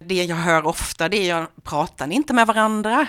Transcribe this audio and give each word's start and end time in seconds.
Det 0.00 0.24
jag 0.24 0.36
hör 0.36 0.66
ofta 0.66 1.08
det 1.08 1.30
är, 1.30 1.46
pratar 1.62 2.06
ni 2.06 2.14
inte 2.14 2.34
med 2.34 2.46
varandra? 2.46 3.08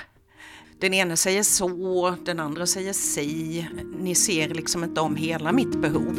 Den 0.80 0.94
ena 0.94 1.16
säger 1.16 1.44
så, 1.44 2.16
den 2.26 2.40
andra 2.40 2.66
säger 2.66 2.94
si. 2.94 3.68
Ni 4.00 4.16
ser 4.16 4.50
liksom 4.50 4.84
inte 4.84 5.02
om 5.02 5.16
hela 5.16 5.52
mitt 5.52 5.82
behov. 5.82 6.16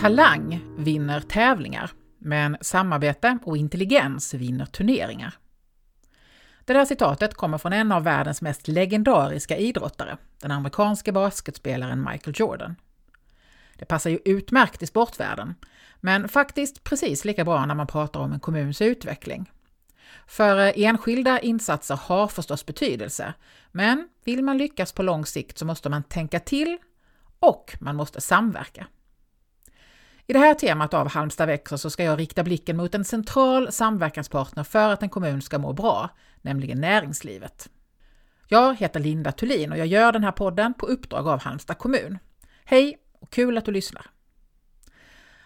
Talang 0.00 0.60
vinner 0.78 1.20
tävlingar, 1.20 1.90
men 2.18 2.56
samarbete 2.60 3.38
och 3.44 3.56
intelligens 3.56 4.34
vinner 4.34 4.66
turneringar. 4.66 5.34
Det 6.64 6.72
där 6.72 6.84
citatet 6.84 7.34
kommer 7.34 7.58
från 7.58 7.72
en 7.72 7.92
av 7.92 8.04
världens 8.04 8.42
mest 8.42 8.68
legendariska 8.68 9.56
idrottare, 9.56 10.16
den 10.40 10.50
amerikanske 10.50 11.12
basketspelaren 11.12 12.08
Michael 12.10 12.34
Jordan. 12.38 12.76
Det 13.78 13.84
passar 13.84 14.10
ju 14.10 14.18
utmärkt 14.24 14.82
i 14.82 14.86
sportvärlden, 14.86 15.54
men 16.00 16.28
faktiskt 16.28 16.84
precis 16.84 17.24
lika 17.24 17.44
bra 17.44 17.66
när 17.66 17.74
man 17.74 17.86
pratar 17.86 18.20
om 18.20 18.32
en 18.32 18.40
kommuns 18.40 18.82
utveckling. 18.82 19.50
För 20.26 20.58
eh, 20.58 20.72
enskilda 20.76 21.40
insatser 21.40 21.96
har 21.96 22.28
förstås 22.28 22.66
betydelse, 22.66 23.34
men 23.72 24.08
vill 24.24 24.44
man 24.44 24.58
lyckas 24.58 24.92
på 24.92 25.02
lång 25.02 25.26
sikt 25.26 25.58
så 25.58 25.64
måste 25.64 25.88
man 25.88 26.02
tänka 26.02 26.40
till 26.40 26.78
och 27.38 27.76
man 27.80 27.96
måste 27.96 28.20
samverka. 28.20 28.86
I 30.26 30.32
det 30.32 30.38
här 30.38 30.54
temat 30.54 30.94
av 30.94 31.08
Halmstad 31.08 31.46
växer 31.46 31.76
så 31.76 31.90
ska 31.90 32.04
jag 32.04 32.18
rikta 32.18 32.42
blicken 32.42 32.76
mot 32.76 32.94
en 32.94 33.04
central 33.04 33.72
samverkanspartner 33.72 34.64
för 34.64 34.92
att 34.92 35.02
en 35.02 35.08
kommun 35.08 35.42
ska 35.42 35.58
må 35.58 35.72
bra, 35.72 36.10
nämligen 36.42 36.80
näringslivet. 36.80 37.68
Jag 38.48 38.76
heter 38.76 39.00
Linda 39.00 39.32
Thulin 39.32 39.72
och 39.72 39.78
jag 39.78 39.86
gör 39.86 40.12
den 40.12 40.24
här 40.24 40.32
podden 40.32 40.74
på 40.74 40.86
uppdrag 40.86 41.28
av 41.28 41.40
Halmstad 41.40 41.78
kommun. 41.78 42.18
Hej 42.64 42.98
och 43.20 43.30
kul 43.30 43.58
att 43.58 43.64
du 43.64 43.72
lyssnar! 43.72 44.06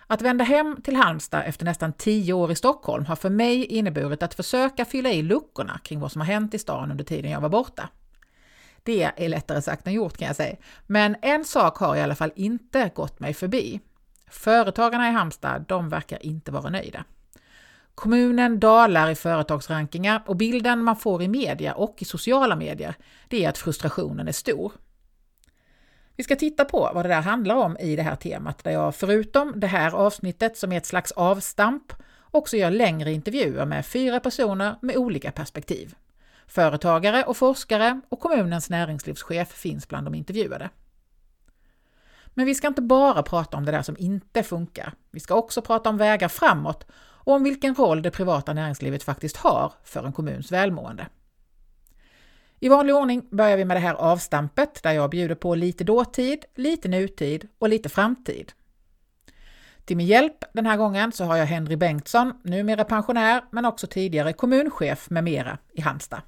Att 0.07 0.23
vända 0.23 0.45
hem 0.45 0.81
till 0.85 0.97
Halmstad 0.97 1.43
efter 1.47 1.65
nästan 1.65 1.93
tio 1.93 2.33
år 2.33 2.53
i 2.53 2.55
Stockholm 2.55 3.07
har 3.07 3.17
för 3.17 3.31
mig 3.31 3.65
inneburit 3.65 4.23
att 4.23 4.35
försöka 4.35 4.85
fylla 4.85 5.11
i 5.11 5.23
luckorna 5.23 5.81
kring 5.85 6.01
vad 6.01 6.13
som 6.13 6.21
har 6.21 6.27
hänt 6.27 6.55
i 6.55 6.59
stan 6.59 6.91
under 6.91 7.05
tiden 7.05 7.31
jag 7.31 7.41
var 7.41 7.49
borta. 7.49 7.89
Det 8.83 9.11
är 9.17 9.29
lättare 9.29 9.63
sagt 9.63 9.87
än 9.87 9.93
gjort 9.93 10.17
kan 10.17 10.27
jag 10.27 10.37
säga, 10.37 10.57
men 10.87 11.17
en 11.23 11.45
sak 11.45 11.77
har 11.77 11.97
i 11.97 12.01
alla 12.01 12.15
fall 12.15 12.33
inte 12.37 12.91
gått 12.95 13.21
mig 13.21 13.35
förbi. 13.35 13.81
Företagarna 14.31 15.09
i 15.09 15.13
Halmstad, 15.13 15.65
de 15.69 15.89
verkar 15.89 16.27
inte 16.27 16.53
vara 16.53 16.71
nöjda. 16.71 17.05
Kommunen 17.95 18.61
dalar 18.61 19.11
i 19.11 19.15
företagsrankingar 19.15 20.23
och 20.27 20.37
bilden 20.37 20.85
man 20.85 20.97
får 20.97 21.23
i 21.23 21.29
media 21.29 21.75
och 21.75 21.97
i 21.99 22.05
sociala 22.05 22.57
medier, 22.57 22.95
det 23.29 23.45
är 23.45 23.49
att 23.49 23.59
frustrationen 23.59 24.29
är 24.29 24.33
stor. 24.33 24.73
Vi 26.17 26.25
ska 26.25 26.37
titta 26.37 26.65
på 26.65 26.91
vad 26.95 27.05
det 27.05 27.09
där 27.09 27.21
handlar 27.21 27.57
om 27.57 27.77
i 27.77 27.97
det 27.97 28.03
här 28.03 28.17
temat, 28.17 28.65
där 28.65 28.71
jag 28.71 28.95
förutom 28.95 29.61
det 29.61 29.67
här 29.67 29.95
avsnittet 29.95 30.57
som 30.57 30.73
är 30.73 30.77
ett 30.77 30.87
slags 30.87 31.13
avstamp, 31.13 31.93
också 32.31 32.57
gör 32.57 32.71
längre 32.71 33.13
intervjuer 33.13 33.67
med 33.67 33.87
fyra 33.87 34.21
personer 34.21 34.75
med 34.83 34.97
olika 34.97 35.33
perspektiv. 35.33 35.95
Företagare 36.47 37.23
och 37.23 37.37
forskare 37.37 38.01
och 38.09 38.21
kommunens 38.21 38.71
näringslivschef 38.71 39.49
finns 39.49 39.89
bland 39.89 40.07
de 40.07 40.15
intervjuade. 40.15 40.71
Men 42.39 42.47
vi 42.47 42.55
ska 42.55 42.69
inte 42.69 42.83
bara 42.83 43.23
prata 43.23 43.57
om 43.57 43.65
det 43.65 43.73
där 43.73 43.83
som 43.83 43.97
inte 43.99 44.43
funkar. 44.43 44.93
Vi 45.11 45.21
ska 45.21 45.35
också 45.35 45.63
prata 45.63 45.89
om 45.89 45.97
vägar 45.97 46.29
framåt 46.29 46.87
och 46.97 47.35
om 47.35 47.45
vilken 47.45 47.75
roll 47.75 48.03
det 48.03 48.11
privata 48.11 48.53
näringslivet 48.53 49.03
faktiskt 49.03 49.37
har 49.37 49.73
för 49.85 50.05
en 50.05 50.13
kommuns 50.13 50.53
välmående. 50.53 51.07
I 52.61 52.69
vanlig 52.69 52.95
ordning 52.95 53.29
börjar 53.31 53.57
vi 53.57 53.65
med 53.65 53.77
det 53.77 53.81
här 53.81 53.95
avstampet 53.95 54.83
där 54.83 54.93
jag 54.93 55.11
bjuder 55.11 55.35
på 55.35 55.55
lite 55.55 55.85
dåtid, 55.85 56.45
lite 56.55 56.89
nutid 56.89 57.49
och 57.59 57.69
lite 57.69 57.89
framtid. 57.89 58.53
Till 59.85 59.97
min 59.97 60.07
hjälp 60.07 60.45
den 60.53 60.67
här 60.67 60.77
gången 60.77 61.13
så 61.13 61.25
har 61.25 61.37
jag 61.37 61.47
Henry 61.47 61.77
Bengtsson, 61.77 62.33
numera 62.43 62.85
pensionär 62.85 63.45
men 63.51 63.65
också 63.65 63.87
tidigare 63.87 64.33
kommunchef 64.33 65.11
med 65.11 65.25
mera 65.25 65.59
i 65.73 65.81
Halmstad. 65.81 66.21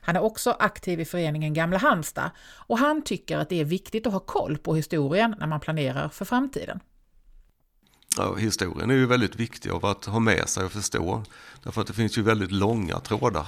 Han 0.00 0.16
är 0.16 0.22
också 0.22 0.50
aktiv 0.50 1.00
i 1.00 1.04
föreningen 1.04 1.54
Gamla 1.54 1.78
Halmstad 1.78 2.30
och 2.56 2.78
han 2.78 3.02
tycker 3.02 3.38
att 3.38 3.48
det 3.48 3.60
är 3.60 3.64
viktigt 3.64 4.06
att 4.06 4.12
ha 4.12 4.20
koll 4.20 4.58
på 4.58 4.74
historien 4.74 5.34
när 5.38 5.46
man 5.46 5.60
planerar 5.60 6.08
för 6.08 6.24
framtiden. 6.24 6.80
Ja, 8.16 8.34
historien 8.34 8.90
är 8.90 8.94
ju 8.94 9.06
väldigt 9.06 9.36
viktig 9.36 9.70
av 9.70 9.86
att 9.86 10.04
ha 10.04 10.18
med 10.18 10.48
sig 10.48 10.64
och 10.64 10.72
förstå. 10.72 11.22
Därför 11.62 11.80
att 11.80 11.86
det 11.86 11.92
finns 11.92 12.18
ju 12.18 12.22
väldigt 12.22 12.52
långa 12.52 13.00
trådar. 13.00 13.46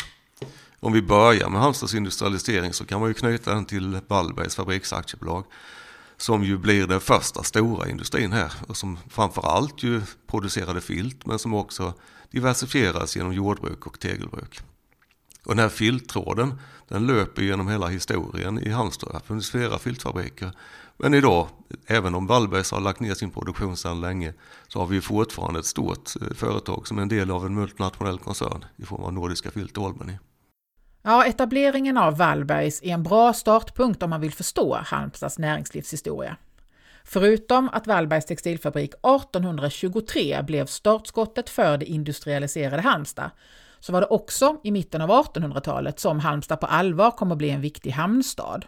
Om 0.80 0.92
vi 0.92 1.02
börjar 1.02 1.48
med 1.48 1.60
Halmstads 1.60 1.94
industrialisering 1.94 2.72
så 2.72 2.84
kan 2.84 3.00
man 3.00 3.08
ju 3.08 3.14
knyta 3.14 3.54
den 3.54 3.64
till 3.64 4.00
Wallbergs 4.08 4.56
fabriksaktiebolag. 4.56 5.44
Som 6.16 6.44
ju 6.44 6.58
blir 6.58 6.86
den 6.86 7.00
första 7.00 7.42
stora 7.42 7.88
industrin 7.88 8.32
här 8.32 8.52
och 8.68 8.76
som 8.76 8.98
framförallt 9.10 9.82
ju 9.82 10.02
producerade 10.26 10.80
filt 10.80 11.26
men 11.26 11.38
som 11.38 11.54
också 11.54 11.94
diversifieras 12.30 13.16
genom 13.16 13.32
jordbruk 13.32 13.86
och 13.86 14.00
tegelbruk. 14.00 14.60
Och 15.46 15.54
den 15.54 15.58
här 15.58 15.68
filttråden 15.68 16.58
den 16.88 17.06
löper 17.06 17.42
genom 17.42 17.68
hela 17.68 17.86
historien 17.86 18.58
i 18.58 18.70
Halmstad. 18.70 19.10
Det 19.10 19.16
har 19.16 19.20
funnits 19.20 19.50
flera 19.50 19.78
filtfabriker. 19.78 20.52
Men 20.96 21.14
idag, 21.14 21.48
även 21.86 22.14
om 22.14 22.26
Wallbergs 22.26 22.70
har 22.70 22.80
lagt 22.80 23.00
ner 23.00 23.14
sin 23.14 23.30
produktion 23.30 23.76
sedan 23.76 24.00
länge, 24.00 24.34
så 24.68 24.78
har 24.78 24.86
vi 24.86 25.00
fortfarande 25.00 25.60
ett 25.60 25.66
stort 25.66 26.10
eh, 26.20 26.34
företag 26.34 26.88
som 26.88 26.98
är 26.98 27.02
en 27.02 27.08
del 27.08 27.30
av 27.30 27.46
en 27.46 27.54
multinationell 27.54 28.18
koncern 28.18 28.64
i 28.76 28.84
form 28.84 29.02
av 29.02 29.12
Nordiska 29.12 29.50
Filt 29.50 29.78
Albany. 29.78 30.18
Ja, 31.02 31.24
etableringen 31.24 31.98
av 31.98 32.16
Wallbergs 32.16 32.82
är 32.82 32.94
en 32.94 33.02
bra 33.02 33.32
startpunkt 33.32 34.02
om 34.02 34.10
man 34.10 34.20
vill 34.20 34.32
förstå 34.32 34.78
Halmstads 34.84 35.38
näringslivshistoria. 35.38 36.36
Förutom 37.04 37.68
att 37.68 37.86
Wallbergs 37.86 38.26
textilfabrik 38.26 38.90
1823 38.90 40.42
blev 40.42 40.66
startskottet 40.66 41.50
för 41.50 41.78
det 41.78 41.86
industrialiserade 41.86 42.82
Halmstad, 42.82 43.30
så 43.82 43.92
var 43.92 44.00
det 44.00 44.06
också 44.06 44.60
i 44.64 44.70
mitten 44.70 45.00
av 45.00 45.10
1800-talet 45.10 46.00
som 46.00 46.20
Halmstad 46.20 46.60
på 46.60 46.66
allvar 46.66 47.10
kom 47.10 47.32
att 47.32 47.38
bli 47.38 47.50
en 47.50 47.60
viktig 47.60 47.90
hamnstad. 47.90 48.64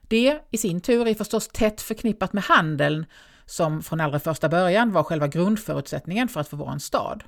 Det 0.00 0.40
i 0.50 0.58
sin 0.58 0.80
tur 0.80 1.08
är 1.08 1.14
förstås 1.14 1.48
tätt 1.48 1.80
förknippat 1.80 2.32
med 2.32 2.44
handeln 2.44 3.06
som 3.46 3.82
från 3.82 4.00
allra 4.00 4.20
första 4.20 4.48
början 4.48 4.92
var 4.92 5.02
själva 5.02 5.28
grundförutsättningen 5.28 6.28
för 6.28 6.40
att 6.40 6.48
få 6.48 6.56
vara 6.56 6.72
en 6.72 6.80
stad. 6.80 7.24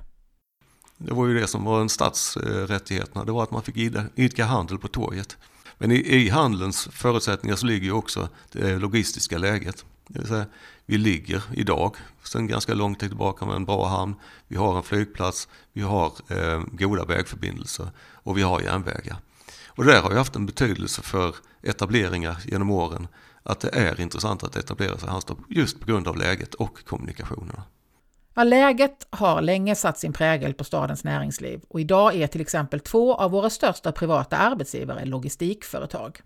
Det 0.97 1.13
var 1.13 1.27
ju 1.27 1.39
det 1.39 1.47
som 1.47 1.63
var 1.63 1.81
en 1.81 1.89
stadsrättigheterna, 1.89 3.25
det 3.25 3.31
var 3.31 3.43
att 3.43 3.51
man 3.51 3.63
fick 3.63 3.77
idka 4.15 4.45
handel 4.45 4.77
på 4.77 4.87
torget. 4.87 5.37
Men 5.77 5.91
i, 5.91 5.95
i 5.95 6.29
handelns 6.29 6.87
förutsättningar 6.91 7.55
så 7.55 7.65
ligger 7.65 7.85
ju 7.85 7.91
också 7.91 8.29
det 8.51 8.77
logistiska 8.77 9.37
läget. 9.37 9.85
Det 10.07 10.19
vill 10.19 10.27
säga, 10.27 10.45
vi 10.89 10.97
ligger 10.97 11.43
idag 11.53 11.95
sedan 12.23 12.47
ganska 12.47 12.73
lång 12.73 12.95
tid 12.95 13.09
tillbaka 13.09 13.45
med 13.45 13.55
en 13.55 13.65
bra 13.65 13.87
hamn. 13.87 14.15
Vi 14.47 14.55
har 14.55 14.77
en 14.77 14.83
flygplats, 14.83 15.47
vi 15.73 15.81
har 15.81 16.13
eh, 16.29 16.61
goda 16.71 17.05
vägförbindelser 17.05 17.89
och 17.99 18.37
vi 18.37 18.41
har 18.41 18.61
järnvägar. 18.61 19.17
Och 19.67 19.83
det 19.83 19.91
där 19.91 20.01
har 20.01 20.11
ju 20.11 20.17
haft 20.17 20.35
en 20.35 20.45
betydelse 20.45 21.01
för 21.01 21.35
etableringar 21.63 22.37
genom 22.45 22.71
åren. 22.71 23.07
Att 23.43 23.59
det 23.59 23.69
är 23.69 24.01
intressant 24.01 24.43
att 24.43 24.55
etablera 24.55 24.97
sig 24.97 25.07
i 25.07 25.11
Halmstad 25.11 25.37
just 25.49 25.79
på 25.79 25.85
grund 25.85 26.07
av 26.07 26.17
läget 26.17 26.53
och 26.53 26.85
kommunikationerna. 26.85 27.63
Ja, 28.33 28.43
läget 28.43 29.07
har 29.09 29.41
länge 29.41 29.75
satt 29.75 29.99
sin 29.99 30.13
prägel 30.13 30.53
på 30.53 30.63
stadens 30.63 31.03
näringsliv 31.03 31.61
och 31.69 31.81
idag 31.81 32.15
är 32.15 32.27
till 32.27 32.41
exempel 32.41 32.79
två 32.79 33.15
av 33.15 33.31
våra 33.31 33.49
största 33.49 33.91
privata 33.91 34.37
arbetsgivare 34.37 35.05
logistikföretag. 35.05 36.21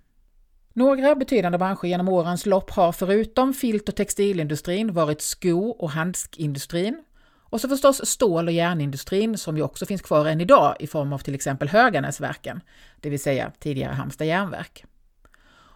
Några 0.74 1.16
betydande 1.16 1.58
branscher 1.58 1.86
genom 1.86 2.10
årens 2.10 2.46
lopp 2.46 2.70
har 2.70 2.92
förutom 2.92 3.54
filt 3.54 3.90
och 3.90 3.96
textilindustrin 3.96 4.94
varit 4.94 5.22
sko 5.22 5.70
och 5.70 5.92
handskindustrin 5.92 7.04
och 7.52 7.62
så 7.62 7.70
förstås 7.70 8.06
stål 8.06 8.48
och 8.48 8.54
järnindustrin 8.54 9.38
som 9.38 9.58
ju 9.58 9.64
också 9.64 9.86
finns 9.86 10.02
kvar 10.02 10.26
än 10.26 10.42
idag 10.42 10.76
i 10.80 10.88
form 10.88 11.14
av 11.14 11.18
till 11.18 11.36
exempel 11.36 11.70
Höganäsverken, 11.70 12.62
det 13.00 13.10
vill 13.10 13.20
säga 13.20 13.52
tidigare 13.60 13.94
Halmstad 13.94 14.28
järnverk. 14.28 14.86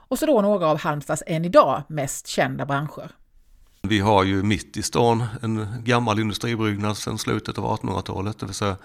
Och 0.08 0.20
så 0.20 0.26
då 0.26 0.42
några 0.42 0.68
av 0.68 0.80
Halmstads 0.80 1.24
än 1.28 1.46
idag 1.46 1.84
mest 1.88 2.28
kända 2.28 2.66
branscher. 2.66 3.12
Vi 3.82 4.00
har 4.00 4.24
ju 4.24 4.44
mitt 4.44 4.78
i 4.78 4.84
stan 4.84 5.24
en 5.42 5.68
gammal 5.84 6.20
industribyggnad 6.20 6.98
sedan 6.98 7.18
slutet 7.18 7.58
av 7.58 7.80
1800-talet, 7.80 8.40
det 8.40 8.46
vill 8.46 8.56
säga 8.56 8.78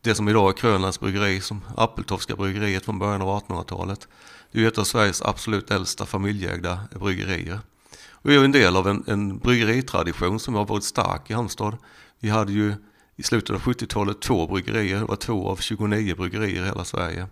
det 0.00 0.14
som 0.14 0.28
idag 0.28 0.48
är 0.48 0.52
Krönlands 0.52 1.00
bryggeri, 1.00 1.40
som 1.40 1.60
Appeltofska 1.76 2.36
bryggeriet 2.36 2.84
från 2.84 2.98
början 2.98 3.22
av 3.22 3.40
1800-talet. 3.40 4.08
Det 4.52 4.64
är 4.64 4.68
ett 4.68 4.78
av 4.78 4.84
Sveriges 4.84 5.22
absolut 5.22 5.70
äldsta 5.70 6.06
familjeägda 6.06 6.80
bryggerier. 7.00 7.58
Och 8.10 8.30
vi 8.30 8.36
är 8.36 8.44
en 8.44 8.52
del 8.52 8.76
av 8.76 8.88
en, 8.88 9.04
en 9.06 9.38
bryggeritradition 9.38 10.40
som 10.40 10.54
har 10.54 10.64
varit 10.64 10.84
stark 10.84 11.30
i 11.30 11.34
Halmstad. 11.34 11.76
Vi 12.20 12.28
hade 12.28 12.52
ju 12.52 12.74
i 13.16 13.22
slutet 13.22 13.50
av 13.50 13.60
70-talet 13.60 14.20
två 14.20 14.46
bryggerier, 14.46 14.98
det 14.98 15.04
var 15.04 15.16
två 15.16 15.48
av 15.48 15.56
29 15.56 16.14
bryggerier 16.14 16.62
i 16.62 16.66
hela 16.66 16.84
Sverige. 16.84 17.26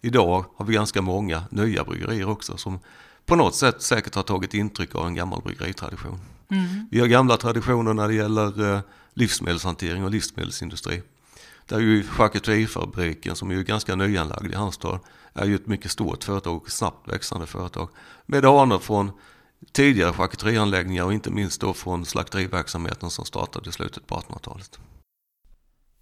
Idag 0.00 0.44
har 0.56 0.64
vi 0.64 0.74
ganska 0.74 1.02
många 1.02 1.44
nya 1.50 1.84
bryggerier 1.84 2.28
också 2.28 2.56
som 2.56 2.78
på 3.26 3.36
något 3.36 3.54
sätt 3.54 3.82
säkert 3.82 4.14
har 4.14 4.22
tagit 4.22 4.54
intryck 4.54 4.94
av 4.94 5.06
en 5.06 5.14
gammal 5.14 5.42
bryggeritradition. 5.42 6.20
Mm. 6.48 6.88
Vi 6.90 7.00
har 7.00 7.06
gamla 7.06 7.36
traditioner 7.36 7.94
när 7.94 8.08
det 8.08 8.14
gäller 8.14 8.74
eh, 8.74 8.80
livsmedelshantering 9.14 10.04
och 10.04 10.10
livsmedelsindustri. 10.10 11.02
Där 11.68 11.78
ju 11.78 12.02
charkuterifabriken 12.02 13.36
som 13.36 13.50
är 13.50 13.54
ju 13.54 13.62
ganska 13.62 13.94
nyanlagd 13.94 14.52
i 14.52 14.54
Halmstad 14.54 15.00
är 15.34 15.44
ju 15.44 15.54
ett 15.54 15.66
mycket 15.66 15.90
stort 15.90 16.24
företag 16.24 16.56
och 16.56 16.70
snabbt 16.70 17.08
växande 17.08 17.46
företag. 17.46 17.88
Med 18.26 18.44
anor 18.44 18.78
från 18.78 19.12
tidigare 19.72 20.12
charkuterianläggningar 20.12 21.04
och 21.04 21.12
inte 21.12 21.30
minst 21.30 21.60
då 21.60 21.74
från 21.74 22.06
slakteriverksamheten 22.06 23.10
som 23.10 23.24
startade 23.24 23.68
i 23.68 23.72
slutet 23.72 24.06
på 24.06 24.14
1800-talet. 24.14 24.78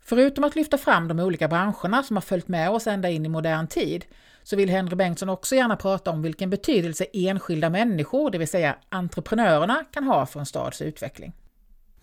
Förutom 0.06 0.44
att 0.44 0.56
lyfta 0.56 0.78
fram 0.78 1.08
de 1.08 1.20
olika 1.20 1.49
branscherna 1.49 2.02
som 2.02 2.16
har 2.16 2.20
följt 2.20 2.49
med 2.49 2.70
oss 2.70 2.87
ända 2.87 3.11
in 3.11 3.26
i 3.26 3.28
modern 3.28 3.66
tid, 3.66 4.05
så 4.43 4.56
vill 4.56 4.70
Henry 4.70 4.96
Bengtsson 4.96 5.28
också 5.28 5.55
gärna 5.55 5.76
prata 5.76 6.11
om 6.11 6.22
vilken 6.22 6.50
betydelse 6.50 7.06
enskilda 7.12 7.70
människor, 7.70 8.31
det 8.31 8.38
vill 8.38 8.49
säga 8.49 8.76
entreprenörerna, 8.88 9.84
kan 9.93 10.05
ha 10.05 10.26
för 10.26 10.40
en 10.40 10.46
stads 10.46 10.82
utveckling. 10.82 11.32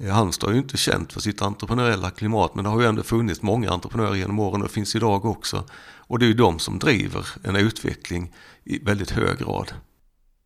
Eh, 0.03 0.09
Halmstad 0.09 0.49
är 0.49 0.53
ju 0.53 0.59
inte 0.59 0.77
känt 0.77 1.13
för 1.13 1.19
sitt 1.19 1.41
entreprenöriella 1.41 2.09
klimat 2.09 2.55
men 2.55 2.63
det 2.63 2.69
har 2.69 2.81
ju 2.81 2.87
ändå 2.87 3.03
funnits 3.03 3.41
många 3.41 3.69
entreprenörer 3.69 4.15
genom 4.15 4.39
åren 4.39 4.61
och 4.61 4.67
det 4.67 4.73
finns 4.73 4.95
idag 4.95 5.25
också. 5.25 5.65
Och 5.95 6.19
det 6.19 6.25
är 6.25 6.27
ju 6.27 6.33
de 6.33 6.59
som 6.59 6.79
driver 6.79 7.27
en 7.43 7.55
utveckling 7.55 8.33
i 8.63 8.79
väldigt 8.79 9.11
hög 9.11 9.37
grad. 9.37 9.73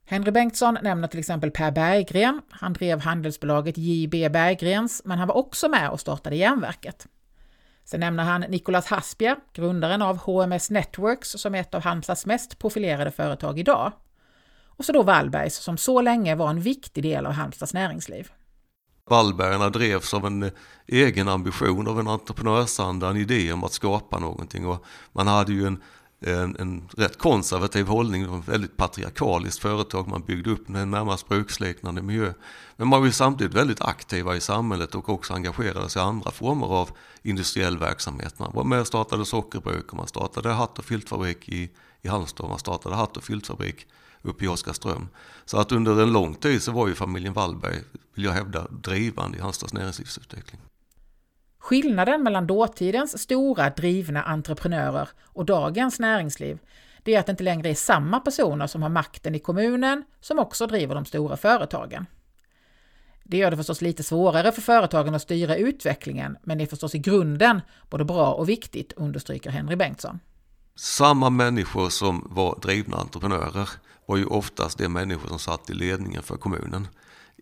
Henry 0.08 0.32
Bengtsson 0.32 0.78
nämner 0.82 1.08
till 1.08 1.20
exempel 1.20 1.52
Per 1.52 1.72
Berggren. 1.72 2.42
Han 2.50 2.74
drev 2.74 3.00
handelsbolaget 3.00 3.78
JB 3.78 4.32
Berggrens, 4.32 5.02
men 5.06 5.20
han 5.20 5.28
var 5.28 5.36
också 5.36 5.70
med 5.70 5.90
och 5.90 6.00
startade 6.00 6.36
järnverket. 6.36 7.08
Sen 7.86 8.00
nämner 8.00 8.24
han 8.24 8.42
Nicolas 8.42 8.88
Haspia, 8.88 9.36
grundaren 9.54 10.02
av 10.02 10.18
HMS 10.18 10.70
Networks, 10.70 11.30
som 11.30 11.56
är 11.56 11.60
ett 11.60 11.74
av 11.74 11.84
Halmstads 11.84 12.26
mest 12.26 12.60
profilerade 12.60 13.12
företag 13.12 13.60
idag. 13.60 13.92
Och 14.66 14.86
så 14.86 14.92
då 14.92 15.04
Wallbergs, 15.04 15.56
som 15.56 15.78
så 15.78 16.02
länge 16.02 16.36
var 16.36 16.50
en 16.50 16.62
viktig 16.62 17.04
del 17.04 17.26
av 17.26 17.32
Halmstads 17.32 17.74
näringsliv. 17.74 18.32
Vallbergarna 19.10 19.70
drevs 19.70 20.14
av 20.14 20.26
en 20.26 20.44
eh, 20.44 20.52
egen 20.88 21.28
ambition, 21.28 21.88
av 21.88 22.00
en 22.00 22.08
entreprenörsanda, 22.08 23.10
en 23.10 23.18
idé 23.18 23.54
om 23.54 23.64
att 23.64 23.74
skapa 23.74 24.20
någonting. 24.20 24.68
Och 24.68 24.86
man 25.14 25.28
hade 25.28 25.54
ju 25.54 25.68
en 25.68 25.82
en, 26.20 26.56
en 26.60 26.90
rätt 26.98 27.18
konservativ 27.18 27.88
hållning, 27.88 28.40
ett 28.40 28.48
väldigt 28.48 28.78
patriarkaliskt 28.78 29.60
företag, 29.60 30.08
man 30.08 30.22
byggde 30.22 30.50
upp 30.50 30.70
en 30.70 30.92
närmast 30.92 31.30
bruksliknande 31.30 32.02
miljö. 32.02 32.34
Men 32.76 32.88
man 32.88 33.00
var 33.00 33.06
ju 33.06 33.12
samtidigt 33.12 33.54
väldigt 33.54 33.82
aktiva 33.82 34.36
i 34.36 34.42
samhället 34.42 34.96
och 34.96 35.10
också 35.10 35.34
engagerade 35.34 35.90
sig 35.90 36.02
i 36.02 36.06
andra 36.06 36.32
former 36.32 36.68
av 36.68 36.90
industriell 37.22 37.78
verksamhet. 37.78 38.40
Man 38.40 38.52
var 38.54 38.64
med 38.64 38.80
och 38.80 38.88
startade 38.88 39.26
sockerbruk 39.26 39.92
och 39.92 39.98
man 39.98 40.08
startade 40.08 40.50
hatt 40.50 40.80
och 40.80 40.86
filtfabrik 40.86 41.50
i, 41.50 41.70
i 42.02 42.08
Halmstad, 42.08 42.50
man 42.50 42.60
startade 42.60 42.96
hatt 42.96 43.18
och 43.18 43.24
filtfabrik 43.24 43.88
uppe 44.28 44.46
i 44.46 44.48
Oskarström. 44.48 45.08
Så 45.46 45.58
att 45.58 45.72
under 45.72 46.02
en 46.04 46.14
lång 46.14 46.36
tid 46.36 46.64
så 46.64 46.72
var 46.72 46.88
ju 46.88 46.96
familjen 46.96 47.34
Wallberg, 47.34 47.76
vill 48.16 48.26
jag 48.26 48.32
hävda, 48.32 48.68
drivande 48.72 49.38
i 49.38 49.42
Halmstads 49.42 49.74
näringslivsutveckling. 49.74 50.62
Skillnaden 51.60 52.24
mellan 52.24 52.48
dåtidens 52.48 53.22
stora 53.22 53.70
drivna 53.70 54.24
entreprenörer 54.24 55.10
och 55.24 55.46
dagens 55.46 56.00
näringsliv, 56.00 56.60
det 57.04 57.16
är 57.16 57.20
att 57.20 57.26
det 57.26 57.32
inte 57.32 57.44
längre 57.44 57.70
är 57.70 57.76
samma 57.76 58.20
personer 58.20 58.68
som 58.68 58.82
har 58.82 58.90
makten 58.90 59.36
i 59.36 59.40
kommunen 59.40 60.04
som 60.22 60.40
också 60.40 60.68
driver 60.68 60.96
de 60.96 61.06
stora 61.06 61.38
företagen. 61.38 62.06
Det 63.24 63.38
gör 63.38 63.52
det 63.52 63.58
förstås 63.58 63.82
lite 63.82 64.04
svårare 64.04 64.52
för 64.52 64.62
företagen 64.62 65.16
att 65.16 65.22
styra 65.22 65.56
utvecklingen, 65.56 66.38
men 66.44 66.58
det 66.58 66.64
är 66.64 66.68
förstås 66.68 66.96
i 66.96 67.00
grunden 67.00 67.62
både 67.90 68.06
bra 68.06 68.34
och 68.34 68.50
viktigt, 68.50 68.94
understryker 68.94 69.50
Henry 69.50 69.76
Bengtsson. 69.76 70.20
Samma 70.76 71.30
människor 71.30 71.90
som 71.90 72.28
var 72.30 72.60
drivna 72.62 72.98
entreprenörer 72.98 73.70
var 74.08 74.18
ju 74.18 74.26
oftast 74.26 74.78
de 74.78 74.90
människor 74.90 75.28
som 75.28 75.40
satt 75.40 75.70
i 75.70 75.74
ledningen 75.74 76.24
för 76.24 76.38
kommunen 76.38 76.88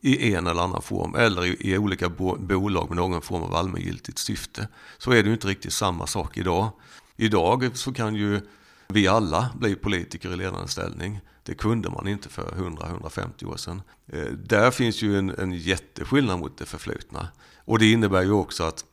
i 0.01 0.33
en 0.33 0.47
eller 0.47 0.61
annan 0.61 0.81
form 0.81 1.15
eller 1.15 1.45
i, 1.45 1.71
i 1.71 1.77
olika 1.77 2.09
bo, 2.09 2.35
bolag 2.35 2.89
med 2.89 2.97
någon 2.97 3.21
form 3.21 3.43
av 3.43 3.55
allmängiltigt 3.55 4.19
syfte. 4.19 4.67
Så 4.97 5.11
är 5.11 5.23
det 5.23 5.27
ju 5.27 5.33
inte 5.33 5.47
riktigt 5.47 5.73
samma 5.73 6.07
sak 6.07 6.37
idag. 6.37 6.71
Idag 7.15 7.71
så 7.73 7.93
kan 7.93 8.15
ju 8.15 8.41
vi 8.87 9.07
alla 9.07 9.49
bli 9.59 9.75
politiker 9.75 10.33
i 10.33 10.35
ledande 10.35 10.67
ställning. 10.67 11.19
Det 11.43 11.55
kunde 11.55 11.89
man 11.89 12.07
inte 12.07 12.29
för 12.29 12.51
100-150 12.51 13.45
år 13.45 13.57
sedan. 13.57 13.81
Eh, 14.07 14.25
där 14.25 14.71
finns 14.71 15.01
ju 15.01 15.17
en, 15.17 15.29
en 15.29 15.51
jätteskillnad 15.51 16.39
mot 16.39 16.57
det 16.57 16.65
förflutna. 16.65 17.27
Och 17.57 17.79
det 17.79 17.91
innebär 17.91 18.21
ju 18.23 18.31
också 18.31 18.63
att, 18.63 18.85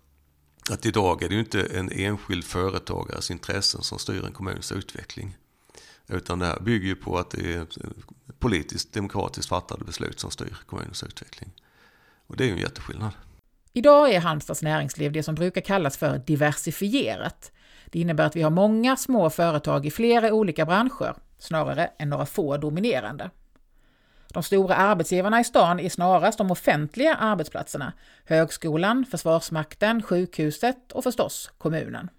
att 0.70 0.87
idag 0.87 1.22
är 1.22 1.28
det 1.28 1.34
ju 1.34 1.40
inte 1.40 1.62
en 1.62 1.93
enskild 1.93 2.44
företagares 2.44 3.31
intressen 3.31 3.82
som 3.82 3.99
styr 3.99 4.25
en 4.25 4.32
kommuns 4.32 4.72
utveckling. 4.72 5.37
Utan 6.12 6.39
det 6.39 6.47
här 6.47 6.61
bygger 6.61 6.89
ju 6.89 6.97
på 6.97 7.19
att 7.19 7.31
det 7.31 7.55
är 7.55 7.67
politiskt 8.39 8.93
demokratiskt 8.93 9.49
fattade 9.49 9.85
beslut 9.85 10.21
som 10.21 10.31
styr 10.31 10.57
kommunens 10.67 11.03
utveckling. 11.03 11.51
Och 12.27 12.37
det 12.37 12.45
är 12.45 12.47
ju 12.47 12.53
en 12.53 12.59
jätteskillnad. 12.59 13.12
Idag 13.73 14.11
är 14.11 14.21
Halmstads 14.21 14.62
näringsliv 14.62 15.12
det 15.12 15.23
som 15.23 15.35
brukar 15.35 15.61
kallas 15.61 15.97
för 15.97 16.19
diversifierat. 16.19 17.53
Det 17.87 18.01
innebär 18.01 18.25
att 18.25 18.37
vi 18.37 18.43
har 18.43 18.51
många 18.51 18.97
små 18.97 19.31
företag 19.31 19.87
i 19.87 19.91
flera 19.91 20.33
olika 20.33 20.67
branscher, 20.67 21.15
snarare 21.39 21.91
än 21.99 22.11
några 22.11 22.27
få 22.27 22.56
dominerande. 22.56 23.31
De 24.29 24.43
stora 24.43 24.75
arbetsgivarna 24.75 25.41
i 25.41 25.45
stan 25.45 25.81
är 25.81 25.89
snarast 25.89 26.39
de 26.39 26.51
offentliga 26.51 27.15
arbetsplatserna, 27.15 27.93
högskolan, 28.25 29.06
Försvarsmakten, 29.11 30.03
sjukhuset 30.03 30.93
och 30.93 31.05
förstås 31.05 31.51
kommunen. 31.59 32.11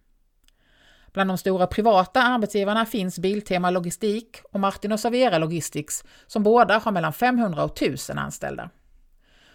Bland 1.13 1.29
de 1.29 1.37
stora 1.37 1.67
privata 1.67 2.21
arbetsgivarna 2.21 2.85
finns 2.85 3.19
Biltema 3.19 3.69
Logistik 3.69 4.41
och 4.51 4.59
Martin 4.59 4.91
och 4.91 4.99
Savera 4.99 5.37
Logistics 5.37 6.03
som 6.27 6.43
båda 6.43 6.77
har 6.77 6.91
mellan 6.91 7.13
500 7.13 7.63
och 7.63 7.81
1000 7.81 8.17
anställda. 8.17 8.69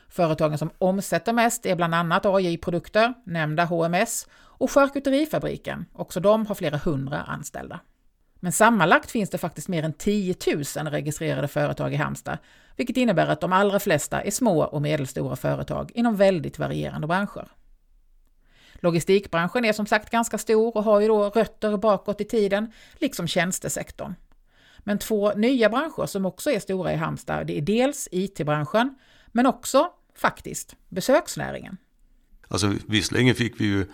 Företagen 0.09 0.59
som 0.59 0.71
omsätter 0.79 1.33
mest 1.33 1.67
är 1.67 1.77
bland 1.77 1.95
annat 1.95 2.27
AJ 2.27 2.59
Produkter, 2.59 3.15
nämnda 3.25 3.65
HMS 3.65 4.27
och 4.35 4.71
Charkuterifabriken, 4.71 5.87
också 5.93 6.21
de 6.21 6.47
har 6.47 6.55
flera 6.55 6.77
hundra 6.77 7.23
anställda. 7.23 7.81
Men 8.41 8.53
sammanlagt 8.53 9.11
finns 9.11 9.31
det 9.31 9.39
faktiskt 9.39 9.69
mer 9.69 9.83
än 9.83 9.93
10 9.93 10.35
000 10.77 10.87
registrerade 10.87 11.49
företag 11.49 11.93
i 11.93 11.97
Halmstad, 11.97 12.39
vilket 12.77 12.97
innebär 12.97 13.27
att 13.27 13.41
de 13.41 13.53
allra 13.53 13.81
flesta 13.81 14.23
är 14.23 14.31
små 14.31 14.65
och 14.65 14.83
medelstora 14.83 15.37
företag 15.37 15.91
inom 15.95 16.17
väldigt 16.17 16.59
varierande 16.59 17.07
branscher. 17.07 17.49
Logistikbranschen 18.81 19.65
är 19.65 19.73
som 19.73 19.87
sagt 19.87 20.11
ganska 20.11 20.39
stor 20.39 20.77
och 20.77 20.85
har 20.85 21.01
ju 21.01 21.09
då 21.09 21.31
rötter 21.31 21.77
bakåt 21.77 22.21
i 22.21 22.25
tiden, 22.25 22.73
liksom 22.99 23.27
tjänstesektorn. 23.27 24.15
Men 24.79 24.99
två 24.99 25.33
nya 25.33 25.69
branscher 25.69 26.07
som 26.07 26.27
också 26.27 26.51
är 26.51 26.61
stora 26.61 26.93
i 26.93 26.97
Halmstad, 26.97 27.47
det 27.47 27.59
är 27.59 27.63
dels 27.63 28.09
IT-branschen, 28.13 28.95
men 29.27 29.47
också 29.47 29.91
faktiskt 30.15 30.77
besöksnäringen. 30.89 31.77
Alltså 32.49 32.75
visserligen 32.87 33.35
fick 33.35 33.61
vi 33.61 33.65
ju 33.65 33.87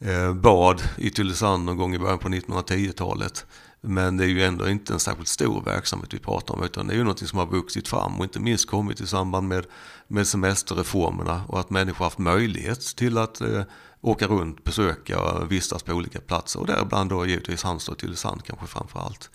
eh, 0.00 0.34
bad 0.34 0.82
i 0.98 1.10
Tylösand 1.10 1.64
någon 1.64 1.76
gång 1.76 1.94
i 1.94 1.98
början 1.98 2.18
på 2.18 2.28
1910-talet. 2.28 3.46
Men 3.80 4.16
det 4.16 4.24
är 4.24 4.28
ju 4.28 4.44
ändå 4.44 4.68
inte 4.68 4.92
en 4.92 5.00
särskilt 5.00 5.28
stor 5.28 5.62
verksamhet 5.62 6.14
vi 6.14 6.18
pratar 6.18 6.54
om 6.54 6.64
utan 6.64 6.86
det 6.86 6.94
är 6.94 6.96
ju 6.96 7.02
någonting 7.02 7.28
som 7.28 7.38
har 7.38 7.46
vuxit 7.46 7.88
fram 7.88 8.18
och 8.18 8.24
inte 8.24 8.40
minst 8.40 8.70
kommit 8.70 9.00
i 9.00 9.06
samband 9.06 9.48
med, 9.48 9.66
med 10.06 10.26
semesterreformerna 10.26 11.42
och 11.48 11.60
att 11.60 11.70
människor 11.70 12.04
haft 12.04 12.18
möjlighet 12.18 12.80
till 12.80 13.18
att 13.18 13.40
eh, 13.40 13.62
åka 14.00 14.26
runt, 14.26 14.64
besöka 14.64 15.20
och 15.20 15.52
vistas 15.52 15.82
på 15.82 15.92
olika 15.92 16.20
platser 16.20 16.60
och 16.60 16.66
däribland 16.66 17.10
då 17.10 17.26
givetvis 17.26 17.62
Halmstad 17.62 17.92
och 17.92 17.98
Tylösand 17.98 18.44
kanske 18.44 18.66
framför 18.66 19.00
allt. 19.00 19.30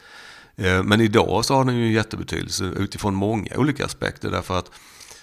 Eh, 0.56 0.84
men 0.84 1.02
idag 1.02 1.46
så 1.46 1.56
har 1.56 1.66
den 1.66 1.76
ju 1.76 1.94
jättebetydelse 1.94 2.64
utifrån 2.64 3.16
många 3.16 3.56
olika 3.58 3.86
aspekter 3.86 4.32
därför 4.32 4.60
att 4.60 4.72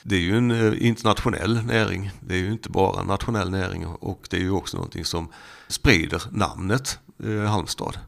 det 0.02 0.16
är 0.16 0.20
ju 0.20 0.36
en 0.36 0.50
eh, 0.50 0.86
internationell 0.86 1.64
näring. 1.64 2.10
Det 2.20 2.34
är 2.34 2.38
ju 2.38 2.52
inte 2.52 2.70
bara 2.70 3.00
en 3.00 3.06
nationell 3.06 3.50
näring 3.50 3.86
och 3.86 4.26
det 4.30 4.36
är 4.36 4.40
ju 4.40 4.50
också 4.50 4.76
någonting 4.76 5.04
som 5.04 5.32
sprider 5.68 6.22
namnet 6.30 6.98
eh, 7.24 7.50
Halmstad. 7.50 7.98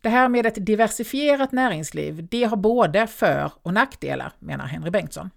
Det 0.00 0.08
här 0.08 0.28
med 0.28 0.46
ett 0.46 0.66
diversifierat 0.66 1.52
näringsliv, 1.52 2.28
det 2.30 2.44
har 2.44 2.56
både 2.56 3.06
för 3.06 3.52
och 3.62 3.74
nackdelar, 3.74 4.32
menar 4.38 4.66
Henry 4.66 4.90
Bengtsson. 4.90 5.30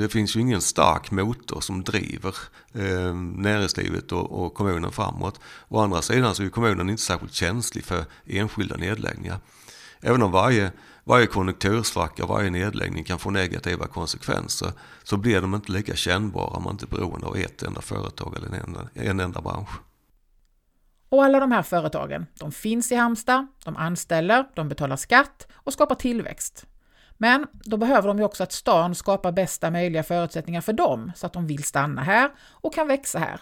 Det 0.00 0.08
finns 0.08 0.36
ju 0.36 0.40
ingen 0.40 0.60
stark 0.60 1.10
motor 1.10 1.60
som 1.60 1.84
driver 1.84 2.34
eh, 2.74 3.14
näringslivet 3.14 4.12
och, 4.12 4.44
och, 4.44 4.54
kommunen 4.54 4.92
framåt. 4.92 5.40
Å 5.68 5.80
andra 5.80 6.02
sidan 6.02 6.34
så 6.34 6.42
är 6.42 6.48
kommunen 6.48 6.90
inte 6.90 7.02
särskilt 7.02 7.32
känslig 7.32 7.84
för 7.84 8.04
enskilda 8.26 8.76
nedläggningar. 8.76 9.38
Även 10.00 10.22
om 10.22 10.32
varje, 10.32 10.72
varje 11.04 11.26
konjunktursvacka, 11.26 12.26
varje 12.26 12.50
nedläggning 12.50 13.04
kan 13.04 13.18
få 13.18 13.30
negativa 13.30 13.86
konsekvenser 13.86 14.72
så 15.02 15.16
blir 15.16 15.40
de 15.40 15.54
inte 15.54 15.72
lika 15.72 15.96
kännbara 15.96 16.56
om 16.56 16.62
man 16.62 16.72
inte 16.72 16.84
är 16.84 16.96
beroende 16.96 17.26
av 17.26 17.36
ett 17.36 17.62
enda 17.62 17.80
företag 17.80 18.36
eller 18.36 18.46
en 18.46 18.54
enda, 18.54 18.88
en 18.94 19.20
enda 19.20 19.40
bransch. 19.40 19.70
Och 21.08 21.24
alla 21.24 21.40
de 21.40 21.52
här 21.52 21.62
företagen, 21.62 22.26
de 22.38 22.52
finns 22.52 22.92
i 22.92 22.94
Halmstad, 22.94 23.46
de 23.64 23.76
anställer, 23.76 24.48
de 24.54 24.68
betalar 24.68 24.96
skatt 24.96 25.46
och 25.52 25.72
skapar 25.72 25.94
tillväxt. 25.94 26.66
Men 27.22 27.46
då 27.52 27.76
behöver 27.76 28.08
de 28.08 28.18
ju 28.18 28.24
också 28.24 28.42
att 28.42 28.52
stan 28.52 28.94
skapar 28.94 29.32
bästa 29.32 29.70
möjliga 29.70 30.02
förutsättningar 30.02 30.60
för 30.60 30.72
dem 30.72 31.12
så 31.16 31.26
att 31.26 31.32
de 31.32 31.46
vill 31.46 31.64
stanna 31.64 32.02
här 32.02 32.30
och 32.40 32.74
kan 32.74 32.88
växa 32.88 33.18
här. 33.18 33.40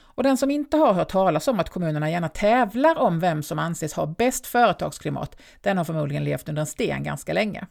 Och 0.00 0.22
den 0.22 0.36
som 0.36 0.50
inte 0.50 0.76
har 0.76 0.92
hört 0.92 1.08
talas 1.08 1.48
om 1.48 1.60
att 1.60 1.70
kommunerna 1.70 2.10
gärna 2.10 2.28
tävlar 2.28 2.98
om 2.98 3.20
vem 3.20 3.42
som 3.42 3.58
anses 3.58 3.92
ha 3.92 4.06
bäst 4.06 4.46
företagsklimat, 4.46 5.36
den 5.60 5.78
har 5.78 5.84
förmodligen 5.84 6.24
levt 6.24 6.48
under 6.48 6.60
en 6.60 6.66
sten 6.66 7.02
ganska 7.02 7.32
länge. 7.32 7.66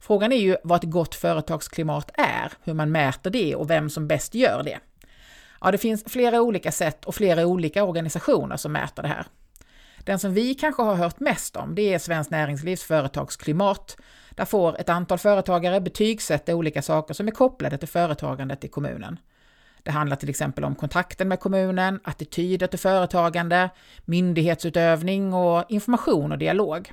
Frågan 0.00 0.32
är 0.32 0.40
ju 0.40 0.56
vad 0.64 0.84
ett 0.84 0.90
gott 0.90 1.14
företagsklimat 1.14 2.10
är, 2.14 2.52
hur 2.62 2.74
man 2.74 2.92
mäter 2.92 3.30
det 3.30 3.54
och 3.54 3.70
vem 3.70 3.90
som 3.90 4.08
bäst 4.08 4.34
gör 4.34 4.62
det. 4.62 4.78
Ja, 5.60 5.70
det 5.70 5.78
finns 5.78 6.04
flera 6.06 6.42
olika 6.42 6.72
sätt 6.72 7.04
och 7.04 7.14
flera 7.14 7.46
olika 7.46 7.84
organisationer 7.84 8.56
som 8.56 8.72
mäter 8.72 9.02
det 9.02 9.08
här. 9.08 9.26
Den 10.04 10.18
som 10.18 10.34
vi 10.34 10.54
kanske 10.54 10.82
har 10.82 10.94
hört 10.94 11.20
mest 11.20 11.56
om, 11.56 11.74
det 11.74 11.94
är 11.94 11.98
Svenskt 11.98 12.30
Näringslivs 12.30 12.82
företagsklimat. 12.82 13.96
Där 14.30 14.44
får 14.44 14.80
ett 14.80 14.88
antal 14.88 15.18
företagare 15.18 15.80
betygsätta 15.80 16.54
olika 16.54 16.82
saker 16.82 17.14
som 17.14 17.28
är 17.28 17.32
kopplade 17.32 17.78
till 17.78 17.88
företagandet 17.88 18.64
i 18.64 18.68
kommunen. 18.68 19.18
Det 19.82 19.90
handlar 19.90 20.16
till 20.16 20.30
exempel 20.30 20.64
om 20.64 20.74
kontakten 20.74 21.28
med 21.28 21.40
kommunen, 21.40 22.00
attityder 22.04 22.66
till 22.66 22.78
företagande, 22.78 23.70
myndighetsutövning 24.04 25.34
och 25.34 25.64
information 25.68 26.32
och 26.32 26.38
dialog. 26.38 26.92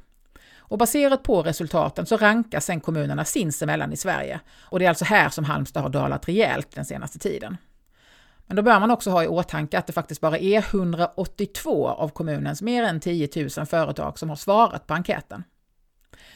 Och 0.58 0.78
baserat 0.78 1.24
på 1.24 1.44
resultaten 1.44 2.06
så 2.06 2.18
rankas 2.18 2.66
sen 2.66 2.82
kommunerna 2.82 3.26
sinsemellan 3.26 3.94
i 3.94 3.98
Sverige. 3.98 4.40
Och 4.60 4.80
det 4.80 4.86
är 4.86 4.90
alltså 4.90 5.06
här 5.06 5.30
som 5.30 5.44
Halmstad 5.46 5.84
har 5.84 5.90
dalat 5.90 6.28
rejält 6.28 6.76
den 6.76 6.86
senaste 6.86 7.20
tiden. 7.20 7.58
Men 8.52 8.56
då 8.56 8.62
bör 8.62 8.80
man 8.80 8.92
också 8.92 9.10
ha 9.10 9.24
i 9.24 9.28
åtanke 9.28 9.78
att 9.78 9.88
det 9.88 9.94
faktiskt 9.94 10.22
bara 10.22 10.38
är 10.38 10.58
182 10.58 11.88
av 11.88 12.10
kommunens 12.10 12.62
mer 12.62 12.84
än 12.84 13.00
10 13.00 13.30
000 13.58 13.66
företag 13.66 14.20
som 14.20 14.30
har 14.30 14.36
svarat 14.36 14.88
på 14.88 14.94
enkäten. 14.94 15.44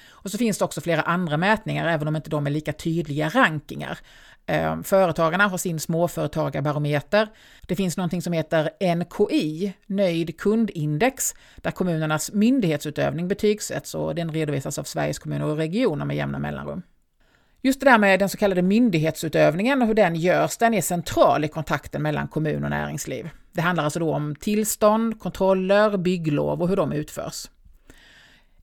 Och 0.10 0.31
så 0.31 0.38
finns 0.38 0.57
det 0.57 0.65
också 0.65 0.81
flera 0.81 1.01
andra 1.01 1.38
mätningar, 1.38 1.88
även 1.88 2.07
om 2.07 2.15
inte 2.15 2.29
de 2.29 2.48
är 2.48 2.51
lika 2.51 2.74
tydliga 2.74 3.29
rankingar. 3.29 4.00
Ehm, 4.45 4.84
företagarna 4.84 5.48
har 5.48 5.57
sin 5.57 5.79
småföretagarbarometer. 5.79 7.27
Det 7.67 7.75
finns 7.75 7.98
någonting 7.98 8.22
som 8.22 8.34
heter 8.34 8.95
NKI, 8.95 9.74
Nöjd 9.86 10.39
kundindex, 10.39 11.34
där 11.55 11.72
kommunernas 11.72 12.31
myndighetsutövning 12.31 13.27
betygsätts 13.27 13.95
och 13.95 14.15
den 14.15 14.31
redovisas 14.31 14.79
av 14.79 14.84
Sveriges 14.84 15.19
kommuner 15.19 15.45
och 15.45 15.57
regioner 15.57 16.05
med 16.05 16.15
jämna 16.15 16.39
mellanrum. 16.39 16.81
Just 17.65 17.79
det 17.79 17.86
där 17.86 17.98
med 17.98 18.19
den 18.19 18.29
så 18.29 18.38
kallade 18.38 18.62
myndighetsutövningen 18.62 19.81
och 19.81 19.88
hur 19.88 19.93
den 19.93 20.15
görs, 20.15 20.57
den 20.57 20.74
är 20.74 20.81
central 20.81 21.45
i 21.45 21.48
kontakten 21.48 22.01
mellan 22.01 22.27
kommun 22.27 22.63
och 22.63 22.69
näringsliv. 22.69 23.29
Det 23.51 23.62
handlar 23.62 23.84
alltså 23.84 24.00
då 24.00 24.13
om 24.13 24.36
tillstånd, 24.36 25.19
kontroller, 25.19 25.98
bygglov 25.98 26.62
och 26.62 26.69
hur 26.69 26.75
de 26.75 26.91
utförs. 26.91 27.50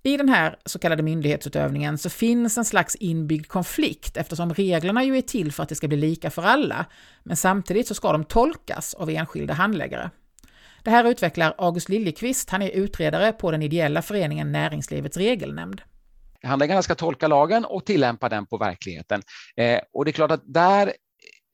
I 0.02 0.16
den 0.16 0.28
här 0.28 0.56
så 0.64 0.78
kallade 0.78 1.02
myndighetsutövningen 1.02 1.98
så 1.98 2.10
finns 2.10 2.58
en 2.58 2.64
slags 2.64 2.96
inbyggd 2.96 3.46
konflikt 3.46 4.16
eftersom 4.16 4.54
reglerna 4.54 5.04
ju 5.04 5.16
är 5.16 5.22
till 5.22 5.52
för 5.52 5.62
att 5.62 5.68
det 5.68 5.74
ska 5.74 5.88
bli 5.88 5.96
lika 5.96 6.30
för 6.30 6.42
alla, 6.42 6.86
men 7.22 7.36
samtidigt 7.36 7.86
så 7.86 7.94
ska 7.94 8.12
de 8.12 8.24
tolkas 8.24 8.94
av 8.94 9.10
enskilda 9.10 9.54
handläggare. 9.54 10.10
Det 10.82 10.90
här 10.90 11.04
utvecklar 11.04 11.54
August 11.58 11.88
Liljekvist, 11.88 12.50
han 12.50 12.62
är 12.62 12.70
utredare 12.70 13.32
på 13.32 13.50
den 13.50 13.62
ideella 13.62 14.02
föreningen 14.02 14.52
Näringslivets 14.52 15.16
regelnämnd. 15.16 15.82
Handläggarna 16.42 16.82
ska 16.82 16.94
tolka 16.94 17.28
lagen 17.28 17.64
och 17.64 17.86
tillämpa 17.86 18.28
den 18.28 18.46
på 18.46 18.58
verkligheten. 18.58 19.22
Eh, 19.56 19.80
och 19.92 20.04
det 20.04 20.10
är 20.10 20.12
klart 20.12 20.30
att 20.30 20.42
där 20.44 20.92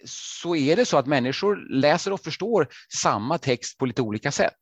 så 0.04 0.57
är 0.57 0.76
det 0.76 0.85
så 0.85 0.99
att 0.99 1.07
människor 1.07 1.57
läser 1.71 2.12
och 2.12 2.21
förstår 2.21 2.68
samma 2.95 3.38
text 3.38 3.78
på 3.78 3.87
lite 3.87 4.02
olika 4.02 4.33
sätt. 4.33 4.54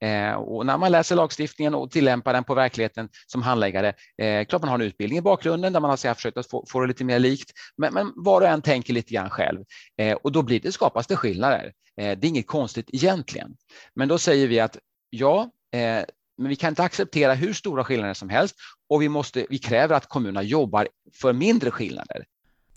Eh, 0.00 0.32
och 0.32 0.66
när 0.66 0.78
man 0.78 0.92
läser 0.92 1.16
lagstiftningen 1.16 1.74
och 1.74 1.90
tillämpar 1.90 2.32
den 2.32 2.44
på 2.44 2.54
verkligheten 2.54 3.08
som 3.26 3.42
handläggare, 3.42 3.94
eh, 4.22 4.44
klart 4.44 4.62
man 4.62 4.68
har 4.68 4.74
en 4.74 4.86
utbildning 4.86 5.18
i 5.18 5.22
bakgrunden 5.22 5.72
där 5.72 5.80
man 5.80 5.90
har 5.90 6.14
försökt 6.14 6.36
att 6.36 6.50
få, 6.50 6.66
få 6.68 6.80
det 6.80 6.86
lite 6.86 7.04
mer 7.04 7.18
likt, 7.18 7.50
men, 7.76 7.94
men 7.94 8.12
var 8.16 8.40
och 8.40 8.48
en 8.48 8.62
tänker 8.62 8.92
lite 8.92 9.14
grann 9.14 9.30
själv 9.30 9.64
eh, 9.98 10.16
och 10.16 10.32
då 10.32 10.42
blir 10.42 10.60
det, 10.60 10.72
skapas 10.72 11.06
det 11.06 11.16
skillnader. 11.16 11.72
Eh, 12.00 12.18
det 12.18 12.26
är 12.26 12.28
inget 12.28 12.46
konstigt 12.46 12.90
egentligen. 12.92 13.56
Men 13.94 14.08
då 14.08 14.18
säger 14.18 14.48
vi 14.48 14.60
att 14.60 14.78
ja, 15.10 15.50
eh, 15.74 16.04
men 16.38 16.48
vi 16.48 16.56
kan 16.56 16.68
inte 16.68 16.82
acceptera 16.82 17.34
hur 17.34 17.52
stora 17.52 17.84
skillnader 17.84 18.14
som 18.14 18.28
helst 18.28 18.56
och 18.88 19.02
vi, 19.02 19.08
måste, 19.08 19.46
vi 19.50 19.58
kräver 19.58 19.96
att 19.96 20.08
kommunerna 20.08 20.42
jobbar 20.42 20.88
för 21.12 21.32
mindre 21.32 21.70
skillnader. 21.70 22.24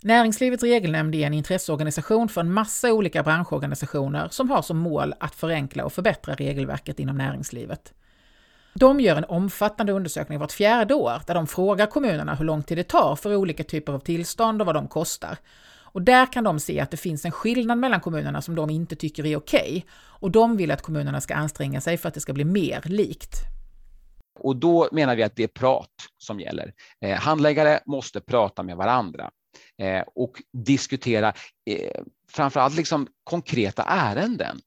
Näringslivets 0.02 0.62
regelnämnd 0.62 1.14
är 1.14 1.26
en 1.26 1.34
intresseorganisation 1.34 2.28
för 2.28 2.40
en 2.40 2.52
massa 2.52 2.92
olika 2.92 3.22
branschorganisationer 3.22 4.28
som 4.30 4.50
har 4.50 4.62
som 4.62 4.78
mål 4.78 5.14
att 5.20 5.34
förenkla 5.34 5.84
och 5.84 5.92
förbättra 5.92 6.34
regelverket 6.34 7.00
inom 7.00 7.16
näringslivet. 7.16 7.92
De 8.74 9.00
gör 9.00 9.16
en 9.16 9.24
omfattande 9.24 9.92
undersökning 9.92 10.38
vart 10.38 10.52
fjärde 10.52 10.94
år 10.94 11.22
där 11.26 11.34
de 11.34 11.46
frågar 11.46 11.86
kommunerna 11.86 12.34
hur 12.34 12.44
lång 12.44 12.62
tid 12.62 12.78
det 12.78 12.84
tar 12.84 13.16
för 13.16 13.36
olika 13.36 13.64
typer 13.64 13.92
av 13.92 13.98
tillstånd 13.98 14.60
och 14.60 14.66
vad 14.66 14.74
de 14.74 14.88
kostar. 14.88 15.38
Och 15.92 16.02
där 16.02 16.32
kan 16.32 16.44
de 16.44 16.60
se 16.60 16.80
att 16.80 16.90
det 16.90 16.96
finns 16.96 17.24
en 17.24 17.32
skillnad 17.32 17.78
mellan 17.78 18.00
kommunerna 18.00 18.42
som 18.42 18.54
de 18.54 18.70
inte 18.70 18.96
tycker 18.96 19.26
är 19.26 19.36
okej. 19.36 19.60
Okay, 19.60 19.82
och 19.92 20.30
de 20.30 20.56
vill 20.56 20.70
att 20.70 20.82
kommunerna 20.82 21.20
ska 21.20 21.34
anstränga 21.34 21.80
sig 21.80 21.96
för 21.96 22.08
att 22.08 22.14
det 22.14 22.20
ska 22.20 22.32
bli 22.32 22.44
mer 22.44 22.82
likt. 22.84 23.36
Och 24.40 24.56
då 24.56 24.88
menar 24.92 25.16
vi 25.16 25.22
att 25.22 25.36
det 25.36 25.42
är 25.42 25.48
prat 25.48 25.90
som 26.18 26.40
gäller. 26.40 26.72
Eh, 27.04 27.18
handläggare 27.18 27.80
måste 27.86 28.20
prata 28.20 28.62
med 28.62 28.76
varandra 28.76 29.30
eh, 29.78 30.02
och 30.14 30.42
diskutera 30.52 31.32
eh, 31.70 32.02
framförallt 32.28 32.76
liksom 32.76 33.08
konkreta 33.24 33.82
ärenden 33.82 34.60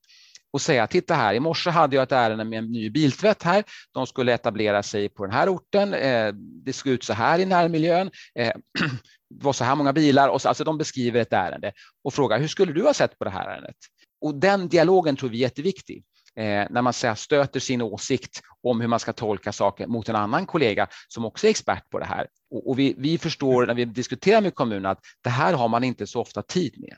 och 0.54 0.62
säga 0.62 0.88
titta 0.88 1.16
här, 1.16 1.34
i 1.34 1.40
morse 1.40 1.70
hade 1.70 1.96
jag 1.96 2.04
ett 2.04 2.12
ärende 2.12 2.44
med 2.44 2.60
en 2.60 2.72
ny 2.72 2.90
biltvätt 2.90 3.44
här. 3.44 3.64
De 3.92 4.08
skulle 4.08 4.34
etablera 4.34 4.84
sig 4.84 5.10
på 5.10 5.26
den 5.26 5.34
här 5.34 5.50
orten. 5.50 5.94
Eh, 5.94 6.34
det 6.36 6.74
såg 6.74 6.88
ut 6.88 7.04
så 7.04 7.14
här 7.14 7.40
i 7.40 7.46
närmiljön. 7.46 8.12
Eh, 8.40 8.52
det 9.30 9.44
var 9.44 9.54
så 9.54 9.64
här 9.64 9.76
många 9.76 9.94
bilar 9.94 10.30
och 10.30 10.42
så, 10.42 10.48
alltså 10.48 10.64
de 10.64 10.78
beskriver 10.78 11.22
ett 11.22 11.34
ärende 11.34 11.72
och 12.04 12.14
frågar 12.14 12.40
hur 12.40 12.48
skulle 12.48 12.74
du 12.74 12.84
ha 12.84 12.94
sett 12.94 13.20
på 13.20 13.24
det 13.24 13.30
här 13.30 13.48
ärendet? 13.50 13.76
Och 14.22 14.36
den 14.36 14.70
dialogen 14.70 15.16
tror 15.16 15.30
vi 15.30 15.38
är 15.38 15.42
jätteviktig. 15.42 16.04
Eh, 16.36 16.68
när 16.70 16.82
man 16.82 16.94
så 16.94 17.16
stöter 17.16 17.60
sin 17.60 17.82
åsikt 17.82 18.42
om 18.64 18.82
hur 18.82 18.88
man 18.88 19.00
ska 19.00 19.14
tolka 19.14 19.52
saker 19.52 19.88
mot 19.88 20.10
en 20.10 20.16
annan 20.16 20.46
kollega 20.46 20.88
som 21.08 21.26
också 21.26 21.48
är 21.48 21.52
expert 21.52 21.90
på 21.90 22.00
det 22.00 22.06
här. 22.06 22.28
Och, 22.52 22.70
och 22.70 22.80
vi, 22.80 22.96
vi 22.98 23.18
förstår 23.18 23.66
när 23.66 23.74
vi 23.74 23.86
diskuterar 23.86 24.42
med 24.42 24.56
kommunen 24.56 24.86
att 24.86 25.00
det 25.22 25.30
här 25.30 25.54
har 25.54 25.68
man 25.68 25.84
inte 25.84 26.08
så 26.08 26.22
ofta 26.22 26.42
tid 26.42 26.74
med. 26.78 26.98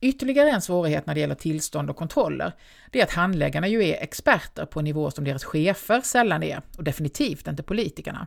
Ytterligare 0.00 0.50
en 0.50 0.62
svårighet 0.62 1.06
när 1.06 1.14
det 1.14 1.20
gäller 1.20 1.34
tillstånd 1.34 1.90
och 1.90 1.96
kontroller, 1.96 2.52
det 2.90 3.00
är 3.00 3.04
att 3.04 3.12
handläggarna 3.12 3.68
ju 3.68 3.84
är 3.84 4.02
experter 4.02 4.66
på 4.66 4.78
en 4.80 4.84
nivå 4.84 5.10
som 5.10 5.24
deras 5.24 5.44
chefer 5.44 6.00
sällan 6.00 6.42
är, 6.42 6.62
och 6.76 6.84
definitivt 6.84 7.46
inte 7.46 7.62
politikerna. 7.62 8.26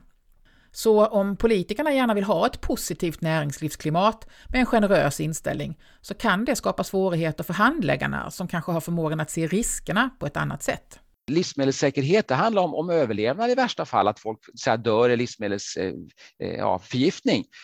Så 0.75 1.05
om 1.05 1.37
politikerna 1.37 1.93
gärna 1.93 2.13
vill 2.13 2.23
ha 2.23 2.47
ett 2.47 2.61
positivt 2.61 3.21
näringslivsklimat 3.21 4.27
med 4.49 4.59
en 4.59 4.65
generös 4.65 5.19
inställning, 5.19 5.77
så 6.01 6.13
kan 6.13 6.45
det 6.45 6.55
skapa 6.55 6.83
svårigheter 6.83 7.43
för 7.43 7.53
handläggarna 7.53 8.31
som 8.31 8.47
kanske 8.47 8.71
har 8.71 8.81
förmågan 8.81 9.19
att 9.19 9.29
se 9.31 9.47
riskerna 9.47 10.09
på 10.19 10.25
ett 10.25 10.37
annat 10.37 10.63
sätt. 10.63 10.99
Livsmedelssäkerhet, 11.27 12.27
det 12.27 12.35
handlar 12.35 12.61
om, 12.61 12.75
om 12.75 12.89
överlevnad 12.89 13.51
i 13.51 13.55
värsta 13.55 13.85
fall, 13.85 14.07
att 14.07 14.19
folk 14.19 14.39
så 14.55 14.69
här, 14.69 14.77
dör 14.77 15.09
i 15.09 15.17
livsmedelsförgiftning. 15.17 16.09
Eh, 16.39 16.49
eh, 16.49 16.57
ja, 16.57 16.81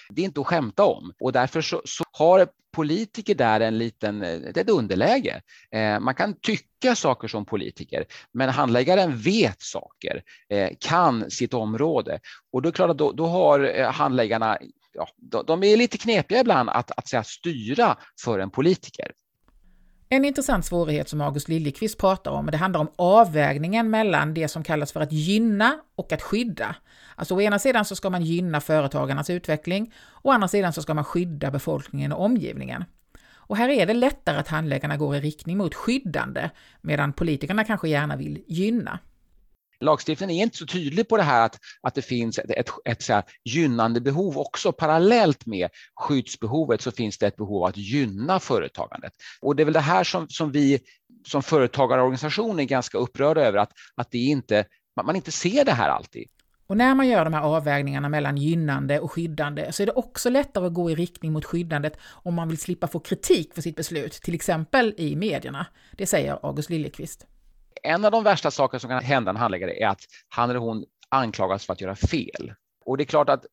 det 0.10 0.22
är 0.22 0.26
inte 0.26 0.42
att 0.42 0.48
skämta 0.48 0.86
om 0.86 1.14
och 1.20 1.32
därför 1.32 1.62
så, 1.62 1.82
så 1.86 2.04
har 2.12 2.48
politiker 2.72 3.36
där 3.36 3.60
en 3.60 3.78
liten, 3.78 4.24
eh, 4.24 4.42
ett 4.56 4.70
underläge. 4.70 5.42
Eh, 5.72 6.00
man 6.00 6.16
kan 6.16 6.36
tycka 6.42 6.96
saker 6.96 7.28
som 7.28 7.46
politiker, 7.46 8.06
men 8.34 8.50
handläggaren 8.50 9.18
vet 9.18 9.62
saker, 9.62 10.24
eh, 10.50 10.70
kan 10.80 11.32
sitt 11.32 11.54
område 11.54 12.20
och 12.52 12.62
då 12.62 12.70
är 12.70 12.74
klart 12.74 12.90
att 12.90 12.98
då, 12.98 13.12
då 13.12 13.26
har 13.26 13.80
eh, 13.80 13.92
handläggarna 13.92 14.58
Ja, 14.94 15.44
de 15.44 15.64
är 15.64 15.78
lite 15.78 15.98
knepiga 15.98 16.40
ibland 16.40 16.70
att, 16.70 16.92
att 16.98 17.08
säga, 17.08 17.24
styra 17.24 17.98
för 18.24 18.40
en 18.40 18.50
politiker. 18.50 19.12
En 20.14 20.26
intressant 20.26 20.66
svårighet 20.66 21.10
som 21.10 21.22
August 21.22 21.48
Liljekvist 21.48 21.98
pratar 21.98 22.32
om, 22.32 22.46
det 22.46 22.58
handlar 22.58 22.80
om 22.80 22.92
avvägningen 22.96 23.90
mellan 23.90 24.34
det 24.34 24.48
som 24.48 24.64
kallas 24.64 24.92
för 24.92 25.02
att 25.02 25.12
gynna 25.12 25.80
och 25.96 26.12
att 26.12 26.22
skydda. 26.22 26.76
Alltså 27.16 27.36
å 27.36 27.42
ena 27.42 27.60
sidan 27.60 27.86
så 27.86 27.96
ska 27.96 28.10
man 28.10 28.24
gynna 28.24 28.62
företagarnas 28.62 29.30
utveckling, 29.30 29.94
å 30.22 30.32
andra 30.32 30.48
sidan 30.48 30.74
så 30.74 30.82
ska 30.82 30.94
man 30.94 31.04
skydda 31.04 31.52
befolkningen 31.52 32.12
och 32.12 32.26
omgivningen. 32.26 32.84
Och 33.34 33.58
här 33.58 33.70
är 33.70 33.86
det 33.86 33.94
lättare 33.94 34.38
att 34.38 34.48
handläggarna 34.48 34.98
går 34.98 35.16
i 35.16 35.20
riktning 35.20 35.58
mot 35.58 35.76
skyddande, 35.76 36.50
medan 36.82 37.14
politikerna 37.14 37.64
kanske 37.64 37.90
gärna 37.90 38.16
vill 38.16 38.44
gynna 38.48 39.00
lagstiftningen 39.82 40.36
är 40.36 40.44
inte 40.44 40.58
så 40.58 40.66
tydlig 40.66 41.08
på 41.08 41.18
det 41.18 41.24
här 41.24 41.46
att, 41.46 41.60
att 41.82 41.96
det 41.96 42.02
finns 42.02 42.40
ett, 42.40 42.50
ett, 42.50 42.70
ett 42.86 43.02
så 43.02 43.22
gynnande 43.46 44.02
behov 44.02 44.38
också. 44.38 44.72
Parallellt 44.72 45.46
med 45.46 45.70
skyddsbehovet 45.96 46.82
så 46.82 46.92
finns 46.92 47.18
det 47.18 47.28
ett 47.28 47.36
behov 47.36 47.64
av 47.64 47.70
att 47.70 47.78
gynna 47.78 48.40
företagandet. 48.40 49.14
Och 49.42 49.56
det 49.56 49.64
är 49.64 49.66
väl 49.66 49.74
det 49.74 49.80
här 49.80 50.04
som, 50.04 50.30
som 50.30 50.52
vi 50.52 50.80
som 51.28 51.44
företagarorganisation 51.44 52.60
är 52.60 52.64
ganska 52.64 52.98
upprörda 52.98 53.42
över, 53.42 53.60
att, 53.60 53.72
att 53.96 54.12
det 54.12 54.18
inte, 54.18 54.66
man 55.06 55.16
inte 55.16 55.32
ser 55.32 55.66
det 55.66 55.72
här 55.72 55.90
alltid. 55.90 56.28
Och 56.68 56.78
när 56.78 56.96
man 56.96 57.08
gör 57.08 57.24
de 57.24 57.34
här 57.34 57.42
avvägningarna 57.42 58.10
mellan 58.10 58.38
gynnande 58.38 59.00
och 59.00 59.12
skyddande 59.12 59.72
så 59.72 59.84
är 59.84 59.88
det 59.88 59.92
också 59.92 60.30
lättare 60.30 60.68
att 60.68 60.74
gå 60.74 60.92
i 60.92 60.96
riktning 60.96 61.32
mot 61.34 61.46
skyddandet 61.46 61.98
om 62.04 62.34
man 62.34 62.50
vill 62.50 62.58
slippa 62.58 62.88
få 62.88 63.00
kritik 63.00 63.54
för 63.54 63.62
sitt 63.62 63.76
beslut, 63.76 64.14
till 64.14 64.36
exempel 64.36 64.94
i 64.98 65.16
medierna. 65.16 65.66
Det 65.98 66.06
säger 66.06 66.40
August 66.46 66.70
Liljekvist. 66.70 67.26
En 67.84 68.06
av 68.06 68.12
de 68.12 68.24
värsta 68.24 68.52
saker 68.52 68.80
som 68.80 68.90
kan 68.90 69.04
hända 69.04 69.30
en 69.30 69.38
handläggare 69.38 69.84
är 69.84 69.88
att 69.88 70.02
han 70.30 70.50
eller 70.50 70.60
hon 70.60 70.86
anklagas 71.10 71.66
för 71.66 71.74
att 71.74 71.82
göra 71.82 71.96
fel. 71.96 72.54
Och 72.86 72.98
det 72.98 73.04
är 73.04 73.06
klart 73.06 73.30
att 73.30 73.46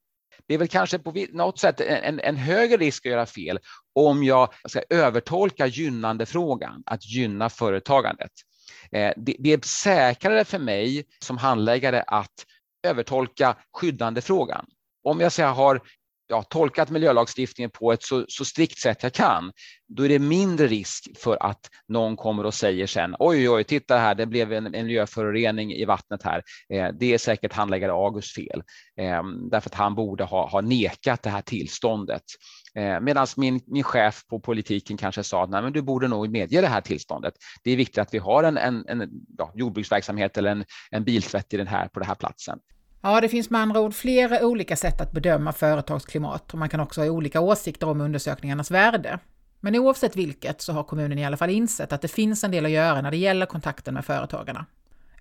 det 0.47 0.55
är 0.55 0.59
väl 0.59 0.69
kanske 0.69 0.99
på 0.99 1.27
något 1.33 1.59
sätt 1.59 1.81
en, 1.81 2.21
en 2.21 2.37
högre 2.37 2.77
risk 2.77 3.07
att 3.07 3.13
göra 3.13 3.27
fel 3.27 3.59
om 3.95 4.25
jag 4.25 4.53
ska 4.69 4.83
övertolka 4.91 5.67
gynnande 5.67 6.27
frågan, 6.27 6.83
att 6.87 7.07
gynna 7.07 7.51
företagandet. 7.51 8.31
Eh, 8.93 9.13
det, 9.17 9.37
det 9.39 9.53
är 9.53 9.61
säkrare 9.67 10.45
för 10.45 10.59
mig 10.59 11.05
som 11.25 11.39
handläggare 11.39 12.03
att 12.03 12.45
övertolka 12.83 13.57
skyddande 13.73 14.21
frågan. 14.21 14.67
Om 15.05 15.21
jag 15.21 15.33
säger 15.33 15.49
har 15.49 15.83
ja, 16.29 16.43
tolkat 16.43 16.91
miljölagstiftningen 16.91 17.71
på 17.71 17.93
ett 17.93 18.03
så, 18.03 18.25
så, 18.29 18.45
strikt 18.45 18.79
sätt 18.79 19.03
jag 19.03 19.13
kan, 19.13 19.53
då 19.89 20.05
är 20.05 20.09
det 20.09 20.19
mindre 20.19 20.67
risk 20.67 21.19
för 21.19 21.43
att 21.43 21.71
någon 21.89 22.17
kommer 22.17 22.47
och 22.47 22.55
säger 22.55 22.87
sen 22.87 23.17
oj, 23.19 23.51
oj, 23.51 23.65
titta 23.65 23.99
här, 23.99 24.15
det 24.15 24.27
blev 24.27 24.53
en, 24.53 24.75
en 24.75 24.87
miljöförorening 24.87 25.73
i 25.73 25.85
vattnet 25.85 26.23
här. 26.23 26.43
Eh, 26.73 26.89
det 26.99 27.15
är 27.15 27.19
säkert 27.19 27.53
handläggare 27.53 27.93
August 27.93 28.35
fel, 28.35 28.63
eh, 28.97 29.23
därför 29.51 29.71
att 29.71 29.75
han 29.75 29.95
borde 29.95 30.25
ha, 30.25 30.49
ha 30.49 30.61
nekat 30.61 31.23
det 31.23 31.31
här 31.31 31.43
tillståndet. 31.43 32.23
Eh, 32.75 33.01
Medan 33.01 33.27
min, 33.37 33.61
min 33.67 33.85
chef 33.85 34.27
på 34.27 34.41
politiken 34.41 34.97
kanske 34.97 35.23
sa 35.23 35.45
att 35.45 35.51
Nej, 35.51 35.63
men 35.63 35.73
du 35.73 35.83
borde 35.83 36.09
nog 36.09 36.31
medge 36.31 36.61
det 36.61 36.67
här 36.67 36.81
tillståndet. 36.81 37.35
Det 37.65 37.71
är 37.71 37.77
viktigt 37.77 37.99
att 37.99 38.15
vi 38.15 38.19
har 38.19 38.45
en, 38.45 38.57
en, 38.57 38.85
en 38.89 39.11
ja, 39.39 39.53
jordbruksverksamhet 39.55 40.39
eller 40.39 40.51
en, 40.51 40.65
en 40.91 41.05
biltvätt 41.05 41.55
i 41.55 41.57
den 41.57 41.67
här, 41.67 41.89
på 41.89 42.01
den 42.01 42.09
här 42.09 42.15
platsen. 42.15 42.59
Ja, 43.01 43.21
det 43.21 43.29
finns 43.29 43.51
med 43.51 43.61
andra 43.61 43.81
ord 43.81 43.95
flera 43.95 44.47
olika 44.47 44.77
sätt 44.77 45.01
att 45.01 45.13
bedöma 45.13 45.53
företagsklimat 45.53 46.53
och 46.53 46.59
man 46.59 46.69
kan 46.69 46.81
också 46.81 47.01
ha 47.01 47.09
olika 47.09 47.41
åsikter 47.41 47.89
om 47.89 48.01
undersökningarnas 48.01 48.71
värde. 48.71 49.19
Men 49.61 49.77
oavsett 49.77 50.17
vilket 50.17 50.61
så 50.61 50.73
har 50.73 50.83
kommunen 50.83 51.19
i 51.19 51.27
alla 51.27 51.37
fall 51.37 51.51
insett 51.51 51.93
att 51.93 52.03
det 52.03 52.09
finns 52.09 52.45
en 52.45 52.51
del 52.51 52.65
att 52.65 52.71
göra 52.71 53.01
när 53.01 53.11
det 53.11 53.17
gäller 53.17 53.47
kontakten 53.47 53.95
med 53.95 54.05
företagarna. 54.05 54.67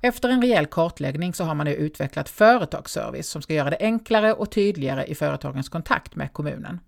Efter 0.02 0.30
en 0.30 0.42
rejäl 0.42 0.66
kartläggning 0.66 1.34
så 1.34 1.44
har 1.44 1.56
man 1.56 1.66
nu 1.66 1.74
utvecklat 1.74 2.30
företagsservice 2.30 3.30
som 3.30 3.42
ska 3.42 3.54
göra 3.54 3.70
det 3.70 3.78
enklare 3.80 4.34
och 4.34 4.52
tydligare 4.52 5.06
i 5.06 5.16
företagens 5.16 5.70
kontakt 5.70 6.16
med 6.16 6.34
kommunen. 6.34 6.80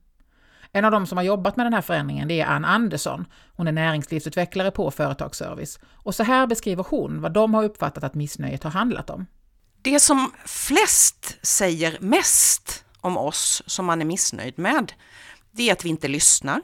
En 0.72 0.86
av 0.86 0.92
de 0.92 1.06
som 1.06 1.18
har 1.18 1.26
jobbat 1.26 1.56
med 1.56 1.66
den 1.66 1.74
här 1.74 1.82
förändringen 1.82 2.28
det 2.28 2.42
är 2.42 2.46
Ann 2.46 2.66
Andersson. 2.66 3.26
Hon 3.56 3.68
är 3.68 3.72
näringslivsutvecklare 3.72 4.72
på 4.72 4.92
Företagsservice. 4.92 5.80
Och 5.94 6.16
så 6.16 6.24
här 6.24 6.48
beskriver 6.48 6.86
hon 6.90 7.22
vad 7.22 7.34
de 7.34 7.54
har 7.54 7.64
uppfattat 7.64 8.04
att 8.04 8.16
missnöjet 8.16 8.64
har 8.64 8.72
handlat 8.72 9.10
om. 9.10 9.26
Det 9.82 10.00
som 10.00 10.32
flest 10.46 11.38
säger 11.42 11.98
mest 12.02 12.84
om 13.02 13.18
oss 13.18 13.62
som 13.66 13.86
man 13.86 14.02
är 14.02 14.06
missnöjd 14.06 14.60
med, 14.60 14.94
det 15.52 15.70
är 15.70 15.74
att 15.74 15.86
vi 15.86 15.90
inte 15.90 16.08
lyssnar. 16.08 16.62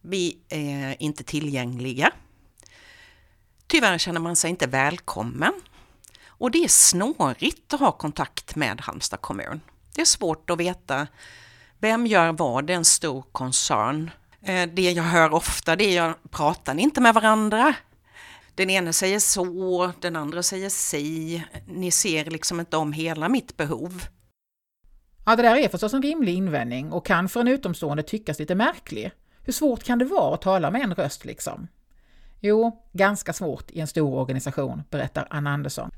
Vi 0.00 0.38
är 0.48 1.02
inte 1.02 1.24
tillgängliga. 1.24 2.12
Tyvärr 3.66 3.98
känner 3.98 4.20
man 4.20 4.36
sig 4.36 4.50
inte 4.50 4.66
välkommen. 4.66 5.52
Och 6.26 6.50
det 6.50 6.64
är 6.64 6.68
snårigt 6.68 7.74
att 7.74 7.80
ha 7.80 7.92
kontakt 7.92 8.56
med 8.56 8.80
Halmstad 8.80 9.20
kommun. 9.20 9.60
Det 9.94 10.00
är 10.00 10.04
svårt 10.04 10.50
att 10.50 10.58
veta 10.58 11.06
vem 11.78 12.06
gör 12.06 12.32
vad, 12.32 12.66
det 12.66 12.72
är 12.72 12.76
en 12.76 12.84
stor 12.84 13.24
koncern. 13.32 14.10
Eh, 14.42 14.68
det 14.68 14.92
jag 14.92 15.02
hör 15.02 15.34
ofta 15.34 15.76
det 15.76 15.96
är 15.96 16.02
att 16.02 16.30
pratar 16.30 16.74
ni 16.74 16.82
inte 16.82 17.00
med 17.00 17.14
varandra? 17.14 17.74
Den 18.56 18.70
ena 18.70 18.92
säger 18.92 19.18
så, 19.18 19.92
den 20.00 20.16
andra 20.16 20.42
säger 20.42 20.68
si. 20.68 21.44
Ni 21.66 21.90
ser 21.90 22.24
liksom 22.24 22.60
inte 22.60 22.76
om 22.76 22.92
hela 22.92 23.28
mitt 23.28 23.56
behov. 23.56 24.02
Ja, 25.26 25.36
det 25.36 25.42
där 25.42 25.56
är 25.56 25.68
förstås 25.68 25.94
en 25.94 26.02
rimlig 26.02 26.34
invändning 26.34 26.92
och 26.92 27.06
kan 27.06 27.28
för 27.28 27.40
en 27.40 27.48
utomstående 27.48 28.02
tyckas 28.02 28.38
lite 28.38 28.54
märklig. 28.54 29.10
Hur 29.42 29.52
svårt 29.52 29.84
kan 29.84 29.98
det 29.98 30.04
vara 30.04 30.34
att 30.34 30.42
tala 30.42 30.70
med 30.70 30.82
en 30.82 30.94
röst 30.94 31.24
liksom? 31.24 31.68
Jo, 32.40 32.84
ganska 32.92 33.32
svårt 33.32 33.70
i 33.70 33.80
en 33.80 33.86
stor 33.86 34.14
organisation, 34.14 34.82
berättar 34.90 35.26
Anna 35.30 35.50
Andersson. 35.50 35.90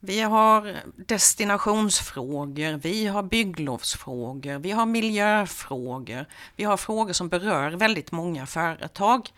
Vi 0.00 0.20
har 0.20 0.76
destinationsfrågor, 1.06 2.76
vi 2.76 3.06
har 3.06 3.22
bygglovsfrågor, 3.22 4.58
vi 4.58 4.70
har 4.70 4.86
miljöfrågor. 4.86 6.26
Vi 6.56 6.64
har 6.64 6.76
frågor 6.76 7.12
som 7.12 7.28
berör 7.28 7.70
väldigt 7.70 8.12
många 8.12 8.46
företag 8.46 9.28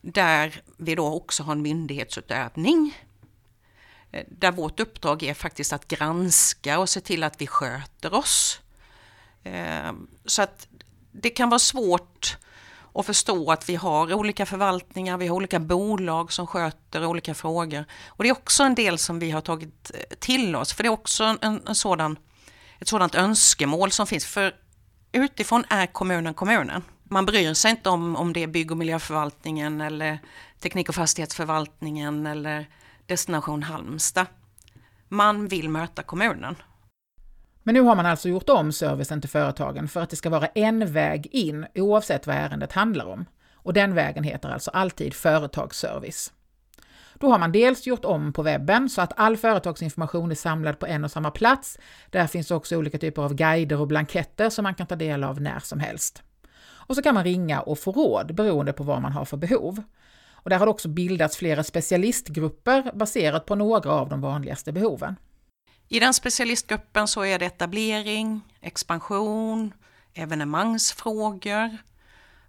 där 0.00 0.62
vi 0.76 0.94
då 0.94 1.06
också 1.06 1.42
har 1.42 1.52
en 1.52 1.62
myndighetsutövning. 1.62 2.98
Eh, 4.12 4.24
där 4.28 4.52
vårt 4.52 4.80
uppdrag 4.80 5.22
är 5.22 5.34
faktiskt 5.34 5.72
att 5.72 5.88
granska 5.88 6.78
och 6.78 6.88
se 6.88 7.00
till 7.00 7.22
att 7.22 7.40
vi 7.40 7.46
sköter 7.46 8.14
oss. 8.14 8.60
Eh, 9.42 9.92
så 10.24 10.42
att 10.42 10.68
det 11.12 11.30
kan 11.30 11.48
vara 11.48 11.58
svårt 11.58 12.36
att 12.94 13.06
förstå 13.06 13.52
att 13.52 13.68
vi 13.68 13.76
har 13.76 14.12
olika 14.14 14.46
förvaltningar, 14.46 15.18
vi 15.18 15.26
har 15.26 15.36
olika 15.36 15.60
bolag 15.60 16.32
som 16.32 16.46
sköter 16.46 17.06
olika 17.06 17.34
frågor. 17.34 17.84
Och 18.06 18.24
det 18.24 18.30
är 18.30 18.32
också 18.32 18.62
en 18.62 18.74
del 18.74 18.98
som 18.98 19.18
vi 19.18 19.30
har 19.30 19.40
tagit 19.40 19.90
eh, 19.94 20.16
till 20.18 20.56
oss, 20.56 20.72
för 20.72 20.82
det 20.82 20.86
är 20.86 20.90
också 20.90 21.24
en, 21.24 21.62
en 21.66 21.74
sådan, 21.74 22.16
ett 22.78 22.88
sådant 22.88 23.14
önskemål 23.14 23.90
som 23.90 24.06
finns. 24.06 24.26
För 24.26 24.54
utifrån 25.12 25.64
är 25.68 25.86
kommunen 25.86 26.34
kommunen. 26.34 26.82
Man 27.12 27.26
bryr 27.26 27.54
sig 27.54 27.70
inte 27.70 27.88
om, 27.88 28.16
om 28.16 28.32
det 28.32 28.42
är 28.42 28.46
bygg 28.46 28.70
och 28.70 28.76
miljöförvaltningen 28.76 29.80
eller 29.80 30.18
teknik 30.60 30.88
och 30.88 30.94
fastighetsförvaltningen 30.94 32.26
eller 32.26 32.66
Destination 33.06 33.62
Halmstad. 33.62 34.26
Man 35.08 35.48
vill 35.48 35.68
möta 35.68 36.02
kommunen 36.02 36.56
men 37.62 37.74
nu 37.74 37.80
har 37.80 37.96
man 37.96 38.06
alltså 38.06 38.28
gjort 38.28 38.48
om 38.48 38.72
servicen 38.72 39.20
till 39.20 39.30
företagen 39.30 39.88
för 39.88 40.00
att 40.00 40.10
det 40.10 40.16
ska 40.16 40.30
vara 40.30 40.46
en 40.46 40.92
väg 40.92 41.26
in 41.26 41.66
oavsett 41.74 42.26
vad 42.26 42.36
ärendet 42.36 42.72
handlar 42.72 43.04
om. 43.06 43.24
Och 43.52 43.72
den 43.72 43.94
vägen 43.94 44.24
heter 44.24 44.48
alltså 44.48 44.70
alltid 44.70 45.14
företagsservice. 45.14 46.32
Då 47.14 47.30
har 47.30 47.38
man 47.38 47.52
dels 47.52 47.86
gjort 47.86 48.04
om 48.04 48.32
på 48.32 48.42
webben 48.42 48.88
så 48.88 49.00
att 49.00 49.12
all 49.16 49.36
företagsinformation 49.36 50.30
är 50.30 50.34
samlad 50.34 50.78
på 50.78 50.86
en 50.86 51.04
och 51.04 51.10
samma 51.10 51.30
plats. 51.30 51.78
Där 52.10 52.26
finns 52.26 52.50
också 52.50 52.76
olika 52.76 52.98
typer 52.98 53.22
av 53.22 53.34
guider 53.34 53.80
och 53.80 53.86
blanketter 53.86 54.50
som 54.50 54.62
man 54.62 54.74
kan 54.74 54.86
ta 54.86 54.96
del 54.96 55.24
av 55.24 55.40
när 55.40 55.58
som 55.58 55.80
helst. 55.80 56.22
Och 56.90 56.96
så 56.96 57.02
kan 57.02 57.14
man 57.14 57.24
ringa 57.24 57.60
och 57.60 57.78
få 57.78 57.92
råd 57.92 58.34
beroende 58.34 58.72
på 58.72 58.84
vad 58.84 59.02
man 59.02 59.12
har 59.12 59.24
för 59.24 59.36
behov. 59.36 59.82
Och 60.30 60.50
där 60.50 60.58
har 60.58 60.66
det 60.66 60.70
också 60.70 60.88
bildats 60.88 61.36
flera 61.36 61.64
specialistgrupper 61.64 62.92
baserat 62.94 63.46
på 63.46 63.54
några 63.54 63.92
av 63.92 64.08
de 64.08 64.20
vanligaste 64.20 64.72
behoven. 64.72 65.16
I 65.88 66.00
den 66.00 66.14
specialistgruppen 66.14 67.08
så 67.08 67.24
är 67.24 67.38
det 67.38 67.46
etablering, 67.46 68.40
expansion, 68.60 69.74
evenemangsfrågor. 70.14 71.76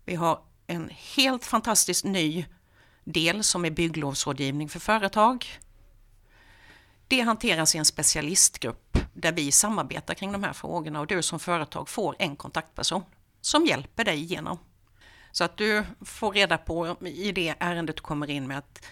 Vi 0.05 0.15
har 0.15 0.39
en 0.67 0.89
helt 1.15 1.45
fantastiskt 1.45 2.05
ny 2.05 2.45
del 3.03 3.43
som 3.43 3.65
är 3.65 3.71
bygglovsrådgivning 3.71 4.69
för 4.69 4.79
företag. 4.79 5.47
Det 7.07 7.21
hanteras 7.21 7.75
i 7.75 7.77
en 7.77 7.85
specialistgrupp 7.85 8.97
där 9.13 9.31
vi 9.31 9.51
samarbetar 9.51 10.13
kring 10.13 10.31
de 10.31 10.43
här 10.43 10.53
frågorna 10.53 10.99
och 10.99 11.07
du 11.07 11.21
som 11.21 11.39
företag 11.39 11.89
får 11.89 12.15
en 12.19 12.35
kontaktperson 12.35 13.03
som 13.41 13.65
hjälper 13.65 14.03
dig 14.03 14.19
igenom. 14.19 14.59
Så 15.31 15.43
att 15.43 15.57
du 15.57 15.83
får 16.01 16.31
reda 16.31 16.57
på 16.57 16.95
i 17.01 17.31
det 17.31 17.55
ärendet 17.59 17.95
du 17.95 18.01
kommer 18.01 18.29
in 18.29 18.47
med 18.47 18.57
att 18.57 18.85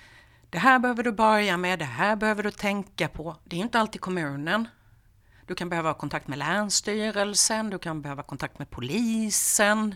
det 0.49 0.57
här 0.57 0.79
behöver 0.79 1.03
du 1.03 1.11
börja 1.11 1.57
med, 1.57 1.79
det 1.79 1.85
här 1.85 2.15
behöver 2.15 2.43
du 2.43 2.51
tänka 2.51 3.07
på. 3.07 3.35
Det 3.43 3.55
är 3.55 3.57
ju 3.57 3.63
inte 3.63 3.79
alltid 3.79 4.01
kommunen. 4.01 4.67
Du 5.45 5.55
kan 5.55 5.69
behöva 5.69 5.89
ha 5.89 5.93
kontakt 5.93 6.27
med 6.27 6.39
Länsstyrelsen, 6.39 7.69
du 7.69 7.79
kan 7.79 8.01
behöva 8.01 8.21
ha 8.21 8.27
kontakt 8.27 8.59
med 8.59 8.69
polisen 8.69 9.95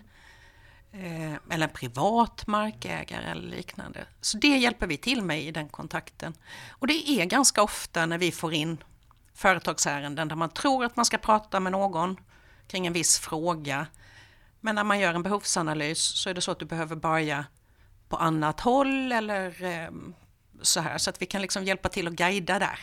eh, 0.91 1.33
eller 1.49 1.67
en 1.67 1.73
privat 1.73 2.47
markägare 2.47 3.25
eller 3.25 3.49
liknande. 3.49 4.05
Så 4.21 4.37
det 4.37 4.57
hjälper 4.57 4.87
vi 4.87 4.97
till 4.97 5.21
med 5.21 5.41
i 5.41 5.51
den 5.51 5.69
kontakten. 5.69 6.33
Och 6.69 6.87
det 6.87 7.09
är 7.09 7.25
ganska 7.25 7.63
ofta 7.63 8.05
när 8.05 8.17
vi 8.17 8.31
får 8.31 8.53
in 8.53 8.77
företagsärenden 9.33 10.27
där 10.27 10.35
man 10.35 10.49
tror 10.49 10.85
att 10.85 10.95
man 10.95 11.05
ska 11.05 11.17
prata 11.17 11.59
med 11.59 11.71
någon 11.71 12.17
kring 12.67 12.87
en 12.87 12.93
viss 12.93 13.19
fråga. 13.19 13.87
Men 14.65 14.75
när 14.75 14.83
man 14.83 14.99
gör 14.99 15.13
en 15.13 15.23
behovsanalys 15.23 15.99
så 15.99 16.29
är 16.29 16.33
det 16.33 16.41
så 16.41 16.51
att 16.51 16.59
du 16.59 16.65
behöver 16.65 16.95
börja 16.95 17.45
på 18.09 18.17
annat 18.17 18.59
håll 18.59 19.11
eller 19.11 19.63
eh, 19.63 19.89
så 20.61 20.79
här 20.79 20.97
så 20.97 21.09
att 21.09 21.21
vi 21.21 21.25
kan 21.25 21.41
liksom 21.41 21.63
hjälpa 21.63 21.89
till 21.89 22.07
och 22.07 22.13
guida 22.13 22.59
där. 22.59 22.79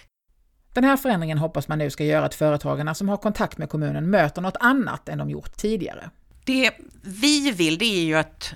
Den 0.75 0.85
här 0.85 0.97
förändringen 0.97 1.39
hoppas 1.39 1.69
man 1.69 1.79
nu 1.79 1.91
ska 1.91 2.05
göra 2.05 2.27
att 2.27 2.35
företagarna 2.35 2.95
som 2.95 3.09
har 3.09 3.17
kontakt 3.17 3.59
med 3.59 3.71
kommunen 3.71 4.11
möter 4.11 4.43
något 4.43 4.57
annat 4.61 5.09
än 5.09 5.19
de 5.19 5.31
gjort 5.31 5.57
tidigare. 5.57 6.11
Det 6.45 6.73
vi 7.03 7.51
vill 7.51 7.79
det 7.79 7.85
är 7.85 8.05
ju 8.05 8.15
att 8.15 8.55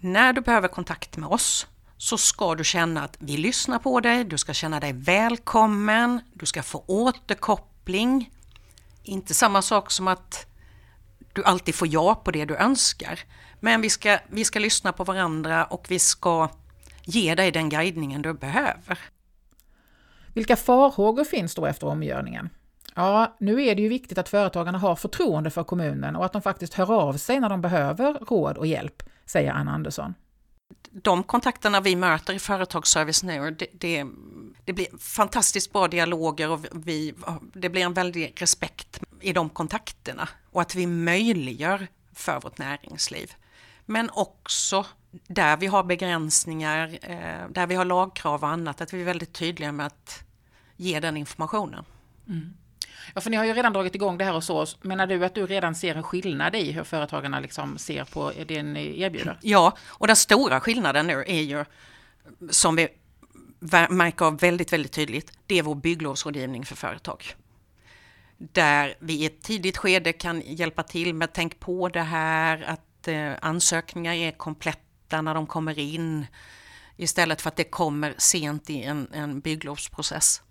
när 0.00 0.32
du 0.32 0.40
behöver 0.40 0.68
kontakt 0.68 1.16
med 1.16 1.28
oss 1.28 1.66
så 1.96 2.18
ska 2.18 2.54
du 2.54 2.64
känna 2.64 3.04
att 3.04 3.16
vi 3.18 3.36
lyssnar 3.36 3.78
på 3.78 4.00
dig, 4.00 4.24
du 4.24 4.38
ska 4.38 4.52
känna 4.52 4.80
dig 4.80 4.92
välkommen, 4.92 6.20
du 6.32 6.46
ska 6.46 6.62
få 6.62 6.84
återkoppling. 6.86 8.30
Inte 9.02 9.34
samma 9.34 9.62
sak 9.62 9.90
som 9.90 10.08
att 10.08 10.46
du 11.34 11.44
alltid 11.44 11.74
får 11.74 11.88
ja 11.88 12.14
på 12.14 12.30
det 12.30 12.44
du 12.44 12.56
önskar. 12.56 13.20
Men 13.60 13.80
vi 13.80 13.90
ska, 13.90 14.18
vi 14.28 14.44
ska 14.44 14.58
lyssna 14.58 14.92
på 14.92 15.04
varandra 15.04 15.64
och 15.64 15.86
vi 15.88 15.98
ska 15.98 16.48
ge 17.04 17.34
dig 17.34 17.50
den 17.50 17.68
guidningen 17.68 18.22
du 18.22 18.34
behöver. 18.34 18.98
Vilka 20.34 20.56
farhågor 20.56 21.24
finns 21.24 21.54
då 21.54 21.66
efter 21.66 21.86
omgörningen? 21.86 22.48
Ja, 22.94 23.36
nu 23.40 23.64
är 23.64 23.74
det 23.74 23.82
ju 23.82 23.88
viktigt 23.88 24.18
att 24.18 24.28
företagarna 24.28 24.78
har 24.78 24.96
förtroende 24.96 25.50
för 25.50 25.64
kommunen 25.64 26.16
och 26.16 26.24
att 26.24 26.32
de 26.32 26.42
faktiskt 26.42 26.74
hör 26.74 26.92
av 26.92 27.12
sig 27.12 27.40
när 27.40 27.48
de 27.48 27.60
behöver 27.60 28.14
råd 28.14 28.56
och 28.56 28.66
hjälp, 28.66 29.02
säger 29.26 29.52
Anna 29.52 29.72
Andersson. 29.72 30.14
De 30.90 31.22
kontakterna 31.22 31.80
vi 31.80 31.96
möter 31.96 32.34
i 32.34 32.38
företagsservice 32.38 33.22
nu, 33.22 33.50
det, 33.50 33.66
det, 33.72 34.06
det 34.64 34.72
blir 34.72 34.98
fantastiskt 34.98 35.72
bra 35.72 35.88
dialoger 35.88 36.50
och 36.50 36.66
vi, 36.72 37.14
det 37.52 37.68
blir 37.68 37.82
en 37.82 37.94
väldig 37.94 38.32
respekt 38.36 39.00
i 39.20 39.32
de 39.32 39.48
kontakterna 39.48 40.28
och 40.54 40.60
att 40.62 40.74
vi 40.74 40.86
möjliggör 40.86 41.86
för 42.12 42.40
vårt 42.40 42.58
näringsliv. 42.58 43.32
Men 43.86 44.10
också 44.10 44.86
där 45.26 45.56
vi 45.56 45.66
har 45.66 45.84
begränsningar, 45.84 46.98
eh, 47.02 47.48
där 47.50 47.66
vi 47.66 47.74
har 47.74 47.84
lagkrav 47.84 48.42
och 48.42 48.48
annat, 48.48 48.80
att 48.80 48.92
vi 48.92 49.00
är 49.00 49.04
väldigt 49.04 49.32
tydliga 49.32 49.72
med 49.72 49.86
att 49.86 50.24
ge 50.76 51.00
den 51.00 51.16
informationen. 51.16 51.84
Mm. 52.28 52.54
Ja, 53.14 53.20
för 53.20 53.30
ni 53.30 53.36
har 53.36 53.44
ju 53.44 53.52
redan 53.52 53.72
dragit 53.72 53.94
igång 53.94 54.18
det 54.18 54.24
här 54.24 54.32
hos 54.32 54.50
oss. 54.50 54.78
Menar 54.82 55.06
du 55.06 55.24
att 55.24 55.34
du 55.34 55.46
redan 55.46 55.74
ser 55.74 55.94
en 55.94 56.02
skillnad 56.02 56.54
i 56.54 56.72
hur 56.72 56.84
företagarna 56.84 57.40
liksom 57.40 57.78
ser 57.78 58.04
på 58.04 58.32
det 58.46 58.62
ni 58.62 59.00
erbjuder? 59.00 59.38
Ja, 59.42 59.76
och 59.86 60.06
den 60.06 60.16
stora 60.16 60.60
skillnaden 60.60 61.06
nu 61.06 61.24
är 61.26 61.42
ju 61.42 61.64
som 62.50 62.76
vi 62.76 62.88
märker 63.88 64.24
av 64.24 64.38
väldigt, 64.38 64.72
väldigt 64.72 64.92
tydligt, 64.92 65.32
det 65.46 65.58
är 65.58 65.62
vår 65.62 65.74
bygglovsrådgivning 65.74 66.64
för 66.64 66.76
företag. 66.76 67.34
Där 68.38 68.94
vi 68.98 69.12
i 69.12 69.26
ett 69.26 69.42
tidigt 69.42 69.76
skede 69.76 70.12
kan 70.12 70.42
hjälpa 70.44 70.82
till 70.82 71.14
med 71.14 71.32
tänk 71.32 71.60
på 71.60 71.88
det 71.88 72.00
här, 72.00 72.62
att 72.62 73.08
eh, 73.08 73.32
ansökningar 73.40 74.12
är 74.12 74.30
kompletta 74.30 75.20
när 75.22 75.34
de 75.34 75.46
kommer 75.46 75.78
in, 75.78 76.26
istället 76.96 77.42
för 77.42 77.48
att 77.48 77.56
det 77.56 77.64
kommer 77.64 78.14
sent 78.18 78.70
i 78.70 78.82
en, 78.82 79.08
en 79.12 79.40
bygglovsprocess. 79.40 80.42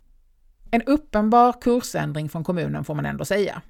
En 0.72 0.82
uppenbar 0.82 1.62
kursändring 1.62 2.30
från 2.30 2.44
kommunen 2.44 2.84
får 2.84 2.96
man 2.96 3.06
ändå 3.06 3.26
säga. 3.26 3.62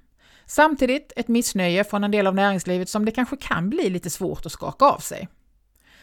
Samtidigt 0.45 1.13
ett 1.15 1.28
missnöje 1.28 1.84
från 1.84 2.04
en 2.04 2.12
del 2.12 2.28
av 2.28 2.36
näringslivet 2.36 2.89
som 2.89 3.06
det 3.06 3.12
kanske 3.12 3.38
kan 3.38 3.69
bli 3.69 3.89
lite 3.89 4.10
svårt 4.10 4.45
att 4.45 4.52
skaka 4.52 4.86
av 4.86 4.99
sig. 4.99 5.28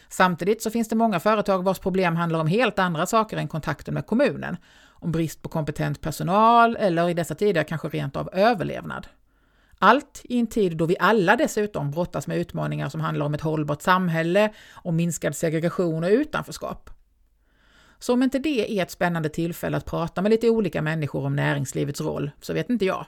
Samtidigt 0.09 0.61
så 0.61 0.71
finns 0.71 0.89
det 0.89 0.95
många 0.95 1.19
företag 1.19 1.63
vars 1.63 1.79
problem 1.79 2.15
handlar 2.15 2.39
om 2.39 2.47
helt 2.47 2.79
andra 2.79 3.05
saker 3.05 3.37
än 3.37 3.47
kontakten 3.47 3.93
med 3.93 4.05
kommunen. 4.05 4.57
Om 5.01 5.11
brist 5.11 5.41
på 5.41 5.49
kompetent 5.49 6.01
personal 6.01 6.75
eller 6.75 7.09
i 7.09 7.13
dessa 7.13 7.35
tider 7.35 7.63
kanske 7.63 7.87
rent 7.87 8.15
av 8.15 8.29
överlevnad. 8.33 9.07
Allt 9.79 10.21
i 10.23 10.39
en 10.39 10.47
tid 10.47 10.77
då 10.77 10.85
vi 10.85 10.95
alla 10.99 11.35
dessutom 11.35 11.91
brottas 11.91 12.27
med 12.27 12.37
utmaningar 12.37 12.89
som 12.89 13.01
handlar 13.01 13.25
om 13.25 13.33
ett 13.33 13.41
hållbart 13.41 13.81
samhälle, 13.81 14.53
om 14.73 14.95
minskad 14.95 15.35
segregation 15.35 16.03
och 16.03 16.09
utanförskap. 16.09 16.89
Så 17.99 18.13
om 18.13 18.23
inte 18.23 18.39
det 18.39 18.79
är 18.79 18.83
ett 18.83 18.91
spännande 18.91 19.29
tillfälle 19.29 19.77
att 19.77 19.85
prata 19.85 20.21
med 20.21 20.29
lite 20.29 20.49
olika 20.49 20.81
människor 20.81 21.25
om 21.25 21.35
näringslivets 21.35 22.01
roll, 22.01 22.31
så 22.41 22.53
vet 22.53 22.69
inte 22.69 22.85
jag. 22.85 23.05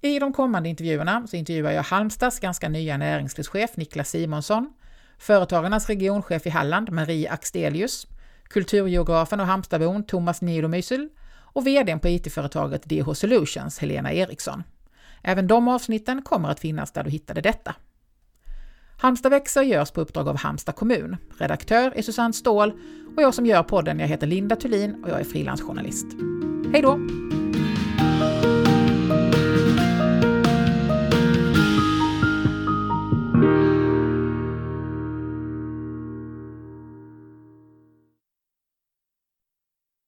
I 0.00 0.18
de 0.18 0.32
kommande 0.32 0.68
intervjuerna 0.68 1.26
så 1.26 1.36
intervjuar 1.36 1.72
jag 1.72 1.82
Halmstads 1.82 2.40
ganska 2.40 2.68
nya 2.68 2.96
näringslivschef 2.96 3.76
Niklas 3.76 4.10
Simonsson, 4.10 4.72
Företagarnas 5.18 5.88
regionchef 5.88 6.46
i 6.46 6.50
Halland, 6.50 6.90
Marie 6.92 7.30
Axdelius, 7.30 8.06
kulturgeografen 8.48 9.40
och 9.40 9.46
Halmstadbon 9.46 10.06
Thomas 10.06 10.42
Nidomysyl 10.42 11.08
och 11.52 11.66
VDn 11.66 12.00
på 12.00 12.08
IT-företaget 12.08 12.82
DH 12.82 13.12
Solutions, 13.12 13.78
Helena 13.78 14.12
Eriksson. 14.12 14.62
Även 15.22 15.46
de 15.46 15.68
avsnitten 15.68 16.22
kommer 16.22 16.48
att 16.48 16.60
finnas 16.60 16.92
där 16.92 17.04
du 17.04 17.10
hittade 17.10 17.40
detta. 17.40 17.74
Halmstad 19.00 19.30
växer 19.30 19.62
görs 19.62 19.90
på 19.90 20.00
uppdrag 20.00 20.28
av 20.28 20.36
Halmstad 20.36 20.76
kommun. 20.76 21.16
Redaktör 21.38 21.92
är 21.96 22.02
Susanne 22.02 22.32
Ståhl 22.32 22.72
och 23.16 23.22
jag 23.22 23.34
som 23.34 23.46
gör 23.46 23.62
podden, 23.62 24.00
jag 24.00 24.08
heter 24.08 24.26
Linda 24.26 24.56
Thulin 24.56 25.04
och 25.04 25.10
jag 25.10 25.20
är 25.20 25.24
frilansjournalist. 25.24 26.06
Hej 26.72 26.82
då! 26.82 26.98